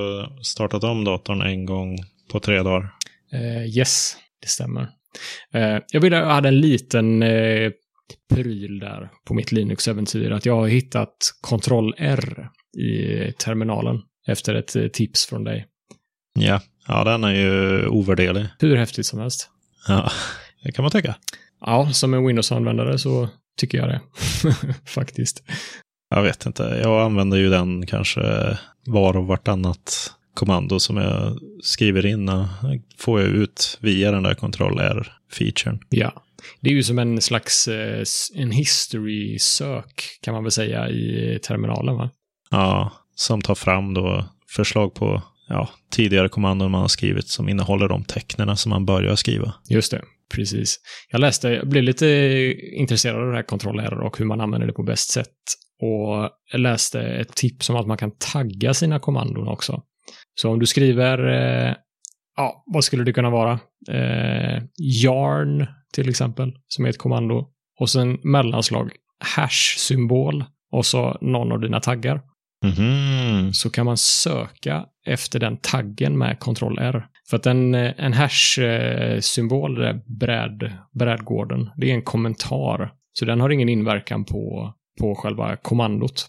startat 0.42 0.84
om 0.84 1.04
datorn 1.04 1.42
en 1.42 1.66
gång 1.66 1.98
på 2.32 2.40
tre 2.40 2.62
dagar? 2.62 2.90
Eh, 3.32 3.78
yes, 3.78 4.16
det 4.40 4.48
stämmer. 4.48 4.88
Eh, 5.52 5.78
jag, 5.92 6.00
vill, 6.00 6.12
jag 6.12 6.26
hade 6.26 6.48
en 6.48 6.60
liten 6.60 7.22
eh, 7.22 7.70
pryl 8.34 8.78
där 8.78 9.10
på 9.26 9.34
mitt 9.34 9.52
Linux-äventyr. 9.52 10.30
Att 10.30 10.46
jag 10.46 10.56
har 10.56 10.66
hittat 10.66 11.16
Ctrl-R 11.42 12.48
i 12.78 13.32
terminalen 13.32 14.02
efter 14.26 14.54
ett 14.54 14.76
eh, 14.76 14.86
tips 14.86 15.26
från 15.26 15.44
dig. 15.44 15.66
Ja. 16.38 16.60
Ja, 16.88 17.04
den 17.04 17.24
är 17.24 17.34
ju 17.34 17.86
ovärderlig. 17.86 18.46
Hur 18.58 18.76
häftigt 18.76 19.06
som 19.06 19.18
helst. 19.18 19.50
Ja, 19.88 20.10
det 20.64 20.72
kan 20.72 20.82
man 20.82 20.92
tycka. 20.92 21.14
Ja, 21.60 21.92
som 21.92 22.14
en 22.14 22.26
Windows-användare 22.26 22.98
så 22.98 23.28
tycker 23.58 23.78
jag 23.78 23.88
det. 23.88 24.00
Faktiskt. 24.86 25.42
Jag 26.10 26.22
vet 26.22 26.46
inte. 26.46 26.62
Jag 26.82 27.02
använder 27.02 27.36
ju 27.36 27.48
den 27.48 27.86
kanske 27.86 28.58
var 28.86 29.16
och 29.16 29.26
vartannat 29.26 30.12
kommando 30.34 30.80
som 30.80 30.96
jag 30.96 31.38
skriver 31.62 32.06
in. 32.06 32.30
Får 32.98 33.20
jag 33.20 33.30
ut 33.30 33.78
via 33.80 34.10
den 34.10 34.22
där 34.22 34.34
Ctrl-R-featuren. 34.34 35.80
Ja. 35.88 36.24
Det 36.60 36.70
är 36.70 36.74
ju 36.74 36.82
som 36.82 36.98
en 36.98 37.20
slags 37.20 37.68
eh, 37.68 38.04
en 38.34 38.50
history-sök 38.50 40.18
kan 40.22 40.34
man 40.34 40.42
väl 40.42 40.52
säga 40.52 40.88
i 40.88 41.38
terminalen 41.42 41.96
va? 41.96 42.10
Ja, 42.50 42.92
som 43.14 43.42
tar 43.42 43.54
fram 43.54 43.94
då 43.94 44.24
förslag 44.56 44.94
på 44.94 45.22
ja, 45.48 45.68
tidigare 45.90 46.28
kommandon 46.28 46.70
man 46.70 46.80
har 46.80 46.88
skrivit 46.88 47.28
som 47.28 47.48
innehåller 47.48 47.88
de 47.88 48.04
tecknen 48.04 48.56
som 48.56 48.70
man 48.70 48.86
börjar 48.86 49.14
skriva. 49.14 49.54
Just 49.70 49.90
det, 49.90 50.02
precis. 50.34 50.80
Jag 51.10 51.20
läste, 51.20 51.48
jag 51.48 51.68
blev 51.68 51.82
lite 51.82 52.06
intresserad 52.76 53.22
av 53.22 53.28
det 53.28 53.36
här 53.36 53.42
kontroll-R 53.42 54.00
och 54.00 54.18
hur 54.18 54.24
man 54.24 54.40
använder 54.40 54.66
det 54.66 54.72
på 54.72 54.82
bäst 54.82 55.10
sätt. 55.10 55.34
Och 55.80 56.30
jag 56.52 56.60
läste 56.60 57.00
ett 57.00 57.34
tips 57.34 57.70
om 57.70 57.76
att 57.76 57.86
man 57.86 57.96
kan 57.96 58.10
tagga 58.32 58.74
sina 58.74 58.98
kommandon 58.98 59.48
också. 59.48 59.82
Så 60.34 60.50
om 60.50 60.58
du 60.58 60.66
skriver, 60.66 61.18
eh, 61.28 61.74
ja, 62.36 62.64
vad 62.66 62.84
skulle 62.84 63.04
det 63.04 63.12
kunna 63.12 63.30
vara? 63.30 63.52
Eh, 63.88 64.62
yarn 65.04 65.66
till 65.94 66.08
exempel, 66.08 66.52
som 66.68 66.84
är 66.84 66.88
ett 66.88 66.98
kommando. 66.98 67.48
Och 67.80 67.90
sen 67.90 68.18
mellanslag, 68.22 68.90
hash-symbol 69.36 70.44
och 70.72 70.86
så 70.86 71.18
någon 71.20 71.52
av 71.52 71.60
dina 71.60 71.80
taggar. 71.80 72.20
Mhm. 72.64 73.52
Så 73.52 73.70
kan 73.70 73.86
man 73.86 73.96
söka 73.96 74.84
efter 75.06 75.40
den 75.40 75.56
taggen 75.56 76.18
med 76.18 76.38
Ctrl 76.40 76.78
R. 76.78 77.06
För 77.30 77.36
att 77.36 77.46
en, 77.46 77.74
eh, 77.74 77.92
en 77.96 78.12
hash-symbol, 78.12 79.74
det 79.74 79.88
är 79.88 80.00
bräd, 80.18 80.72
brädgården, 80.98 81.70
det 81.76 81.90
är 81.90 81.94
en 81.94 82.02
kommentar. 82.02 82.92
Så 83.12 83.24
den 83.24 83.40
har 83.40 83.50
ingen 83.50 83.68
inverkan 83.68 84.24
på, 84.24 84.74
på 85.00 85.14
själva 85.14 85.56
kommandot. 85.56 86.26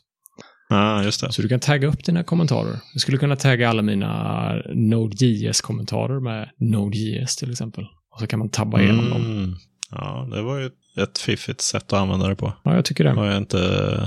Ja, 0.69 1.03
just 1.03 1.21
det. 1.21 1.31
Så 1.31 1.41
du 1.41 1.47
kan 1.47 1.59
tagga 1.59 1.87
upp 1.87 2.03
dina 2.03 2.23
kommentarer. 2.23 2.79
Jag 2.93 3.01
skulle 3.01 3.17
kunna 3.17 3.35
tagga 3.35 3.69
alla 3.69 3.81
mina 3.81 4.53
Node.js-kommentarer 4.73 6.19
med 6.19 6.49
Node.js 6.59 7.35
till 7.35 7.51
exempel. 7.51 7.83
Och 8.13 8.19
så 8.19 8.27
kan 8.27 8.39
man 8.39 8.49
tabba 8.49 8.81
igenom 8.81 9.09
dem. 9.09 9.21
Mm. 9.21 9.55
Ja, 9.91 10.27
det 10.31 10.41
var 10.41 10.59
ju 10.59 10.69
ett 11.03 11.17
fiffigt 11.17 11.61
sätt 11.61 11.93
att 11.93 11.99
använda 11.99 12.27
det 12.27 12.35
på. 12.35 12.53
Ja, 12.63 12.75
jag 12.75 12.85
tycker 12.85 13.03
det. 13.03 13.11
Har 13.11 13.25
jag 13.25 13.37
inte, 13.37 13.59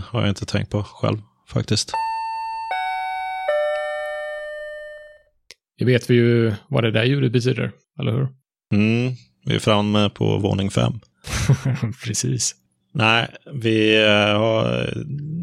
har 0.06 0.20
jag 0.20 0.28
inte 0.28 0.46
tänkt 0.46 0.70
på 0.70 0.82
själv 0.82 1.18
faktiskt. 1.48 1.92
Det 5.78 5.84
vet 5.84 6.10
vi 6.10 6.14
ju 6.14 6.52
vad 6.68 6.84
det 6.84 6.90
där 6.90 7.04
ljudet 7.04 7.32
betyder, 7.32 7.72
eller 8.00 8.12
hur? 8.12 8.28
Mm. 8.74 9.14
Vi 9.44 9.54
är 9.54 9.58
framme 9.58 10.10
på 10.10 10.38
våning 10.38 10.70
fem. 10.70 11.00
Precis. 12.04 12.54
Nej, 12.92 13.28
vi 13.52 14.04
eh, 14.04 14.38
har, 14.38 14.92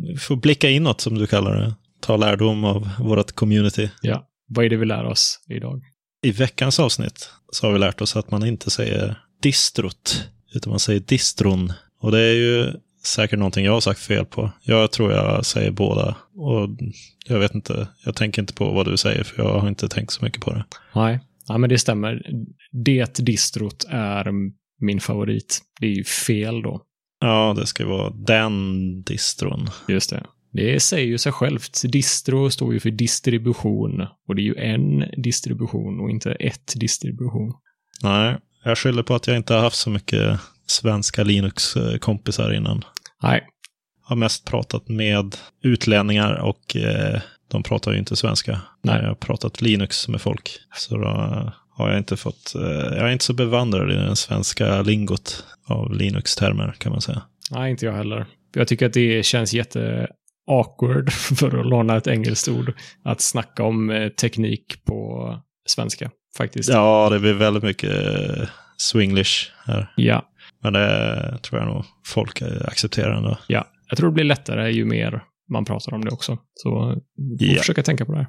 vi 0.08 0.18
får 0.18 0.36
blicka 0.36 0.70
inåt 0.70 1.02
som 1.02 1.18
du 1.18 1.28
kallar 1.28 1.56
det. 1.56 1.76
Ta 2.00 2.18
lärdom 2.18 2.64
av 2.64 2.90
vårt 3.00 3.32
community. 3.32 3.90
Ja. 4.02 4.28
Vad 4.48 4.66
är 4.66 4.70
det 4.70 4.78
vi 4.78 4.86
lär 4.86 5.06
oss 5.06 5.40
idag? 5.50 5.82
I 6.24 6.32
veckans 6.32 6.80
avsnitt 6.80 7.30
så 7.52 7.68
har 7.68 7.74
vi 7.74 7.80
lärt 7.80 8.02
oss 8.02 8.16
att 8.16 8.32
man 8.32 8.46
inte 8.46 8.70
säger 8.70 9.20
distrot, 9.42 10.30
utan 10.54 10.70
man 10.70 10.80
säger 10.80 11.00
distron. 11.00 11.74
Och 12.00 12.12
det 12.12 12.20
är 12.20 12.34
ju 12.34 12.72
säkert 13.06 13.40
någonting 13.40 13.66
jag 13.66 13.74
har 13.74 13.82
sagt 13.82 14.00
fel 14.00 14.26
på. 14.26 14.52
Jag 14.62 14.92
tror 14.92 15.12
jag 15.12 15.46
säger 15.46 15.72
båda. 15.72 16.16
Och 16.36 16.70
jag 17.26 17.40
vet 17.40 17.56
inte, 17.56 17.88
jag 18.06 18.16
tänker 18.16 18.42
inte 18.42 18.54
på 18.54 18.72
vad 18.72 18.86
du 18.86 18.98
säger 18.98 19.24
för 19.24 19.44
jag 19.44 19.60
har 19.60 19.68
inte 19.68 19.90
tänkt 19.90 20.14
så 20.14 20.26
mycket 20.26 20.42
på 20.42 20.54
det. 20.54 20.66
Nej. 20.96 21.20
Ja, 21.48 21.58
men 21.58 21.70
det 21.70 21.78
stämmer. 21.78 22.22
Det 22.72 23.20
distrot 23.20 23.86
är 23.90 24.32
min 24.80 25.00
favorit. 25.00 25.62
Det 25.80 25.86
är 25.86 25.96
ju 25.96 26.04
fel 26.04 26.62
då. 26.62 26.82
Ja, 27.20 27.56
det 27.58 27.66
ska 27.66 27.88
vara 27.88 28.10
den 28.10 29.02
distron. 29.04 29.68
Just 29.88 30.10
det. 30.10 30.26
Det 30.54 30.80
säger 30.80 31.08
ju 31.08 31.18
sig 31.18 31.32
självt. 31.32 31.82
Distro 31.84 32.50
står 32.50 32.74
ju 32.74 32.80
för 32.80 32.92
distribution. 32.92 34.02
Och 34.28 34.36
det 34.36 34.42
är 34.42 34.44
ju 34.44 34.56
en 34.56 35.00
distribution 35.24 36.00
och 36.00 36.10
inte 36.10 36.32
ett 36.32 36.74
distribution. 36.76 37.54
Nej, 38.04 38.38
jag 38.64 38.78
skyller 38.78 39.04
på 39.04 39.16
att 39.16 39.28
jag 39.28 39.38
inte 39.38 39.54
har 39.54 39.62
haft 39.62 39.78
så 39.78 39.90
mycket 39.90 40.40
svenska 40.68 41.24
Linux-kompisar 41.24 42.54
innan. 42.54 42.84
Nej, 43.24 43.48
Jag 44.02 44.10
har 44.10 44.16
mest 44.16 44.46
pratat 44.46 44.88
med 44.88 45.36
utlänningar 45.64 46.34
och 46.34 46.76
eh, 46.76 47.22
de 47.52 47.64
pratar 47.64 47.92
ju 47.92 47.98
inte 48.00 48.16
svenska 48.16 48.62
Nej. 48.84 49.00
jag 49.02 49.08
har 49.08 49.16
pratat 49.16 49.62
Linux 49.62 50.08
med 50.08 50.22
folk. 50.22 50.50
Så 50.76 50.98
då 50.98 51.08
har 51.70 51.90
jag 51.90 51.98
inte 51.98 52.18
fått, 52.18 52.56
eh, 52.56 52.62
jag 52.98 53.08
är 53.08 53.12
inte 53.12 53.26
så 53.26 53.34
bevandrad 53.34 53.92
i 53.92 53.96
den 53.96 54.16
svenska 54.16 54.82
lingot 54.82 55.46
av 55.66 55.94
Linux-termer 55.94 56.76
kan 56.78 56.92
man 56.92 57.02
säga. 57.02 57.22
nej, 57.52 57.72
inte 57.72 57.86
jag 57.86 57.94
heller. 57.94 58.26
Jag 58.54 58.68
tycker 58.68 58.86
att 58.86 58.94
det 58.94 59.26
känns 59.26 59.54
jätte 59.54 60.08
awkward, 60.48 61.12
för 61.40 61.60
att 61.60 61.66
låna 61.66 61.98
ett 61.98 62.08
engelskt 62.08 62.48
ord, 62.48 62.74
att 63.04 63.22
snacka 63.22 63.64
om 63.64 63.90
eh, 63.90 64.10
teknik 64.10 64.86
på 64.86 65.30
svenska, 65.68 66.12
faktiskt. 66.38 66.70
Ja, 66.70 67.10
det 67.12 67.20
blir 67.20 67.34
väldigt 67.34 67.64
mycket 67.64 67.92
eh, 67.92 68.48
swinglish 68.78 69.52
här. 69.66 69.94
ja. 69.96 70.26
Men 70.66 70.74
det 70.74 71.40
tror 71.44 71.62
jag 71.62 71.68
nog 71.74 71.86
folk 72.06 72.42
accepterar 72.42 73.18
ändå. 73.18 73.38
Ja, 73.48 73.66
jag 73.90 73.98
tror 73.98 74.10
det 74.10 74.14
blir 74.14 74.24
lättare 74.26 74.72
ju 74.72 74.86
mer 74.86 75.24
man 75.52 75.66
pratar 75.66 75.94
om 75.94 76.06
det 76.06 76.12
också. 76.12 76.38
Så 76.54 77.02
vi 77.40 77.54
Ja. 77.54 77.60
försöka 77.60 77.84
tänka 77.84 78.06
på 78.06 78.12
det 78.12 78.18
här. 78.18 78.28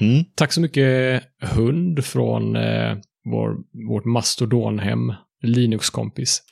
Mm. 0.00 0.24
Tack 0.34 0.52
så 0.52 0.60
mycket 0.60 1.22
hund 1.42 2.04
från 2.04 2.56
eh, 2.56 2.96
vår, 3.24 3.56
vårt 3.88 4.04
mastodonhem, 4.04 5.12
Linux-kompis. 5.42 6.42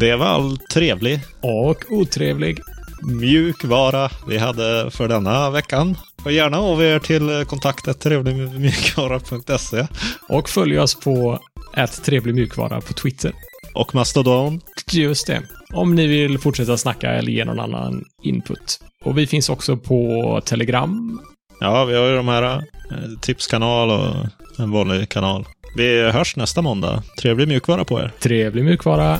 Det 0.00 0.16
var 0.16 0.26
all 0.26 0.58
trevlig 0.58 1.20
Och 1.42 1.76
otrevlig. 1.90 2.58
Mjukvara 3.06 4.10
vi 4.28 4.38
hade 4.38 4.90
för 4.90 5.08
denna 5.08 5.50
veckan. 5.50 5.96
Och 6.24 6.32
gärna 6.32 6.58
av 6.58 6.82
er 6.82 6.98
till 6.98 7.44
kontaktet 7.48 8.00
trevligmjukvara.se 8.00 9.86
Och 10.28 10.48
följ 10.48 10.78
oss 10.78 10.94
på 10.94 11.38
ett 11.76 12.04
trevlig 12.04 12.34
mjukvara 12.34 12.80
på 12.80 12.92
Twitter. 12.92 13.32
och 13.74 13.94
Mastodon. 13.94 14.60
Just 14.92 15.26
det. 15.26 15.42
Om 15.72 15.94
ni 15.94 16.06
vill 16.06 16.38
fortsätta 16.38 16.76
snacka 16.76 17.10
eller 17.10 17.32
ge 17.32 17.44
någon 17.44 17.60
annan 17.60 18.04
input. 18.22 18.78
Och 19.04 19.18
vi 19.18 19.26
finns 19.26 19.48
också 19.48 19.76
på 19.76 20.40
Telegram. 20.44 21.20
Ja, 21.60 21.84
vi 21.84 21.96
har 21.96 22.06
ju 22.06 22.16
de 22.16 22.28
här 22.28 22.42
eh, 22.42 22.60
tipskanal 23.20 23.90
och 23.90 24.14
en 24.58 24.70
vanlig 24.70 25.08
kanal. 25.08 25.46
Vi 25.76 26.10
hörs 26.10 26.36
nästa 26.36 26.62
måndag. 26.62 27.02
Trevlig 27.20 27.48
mjukvara 27.48 27.84
på 27.84 28.00
er. 28.00 28.12
Trevlig 28.20 28.64
mjukvara. 28.64 29.18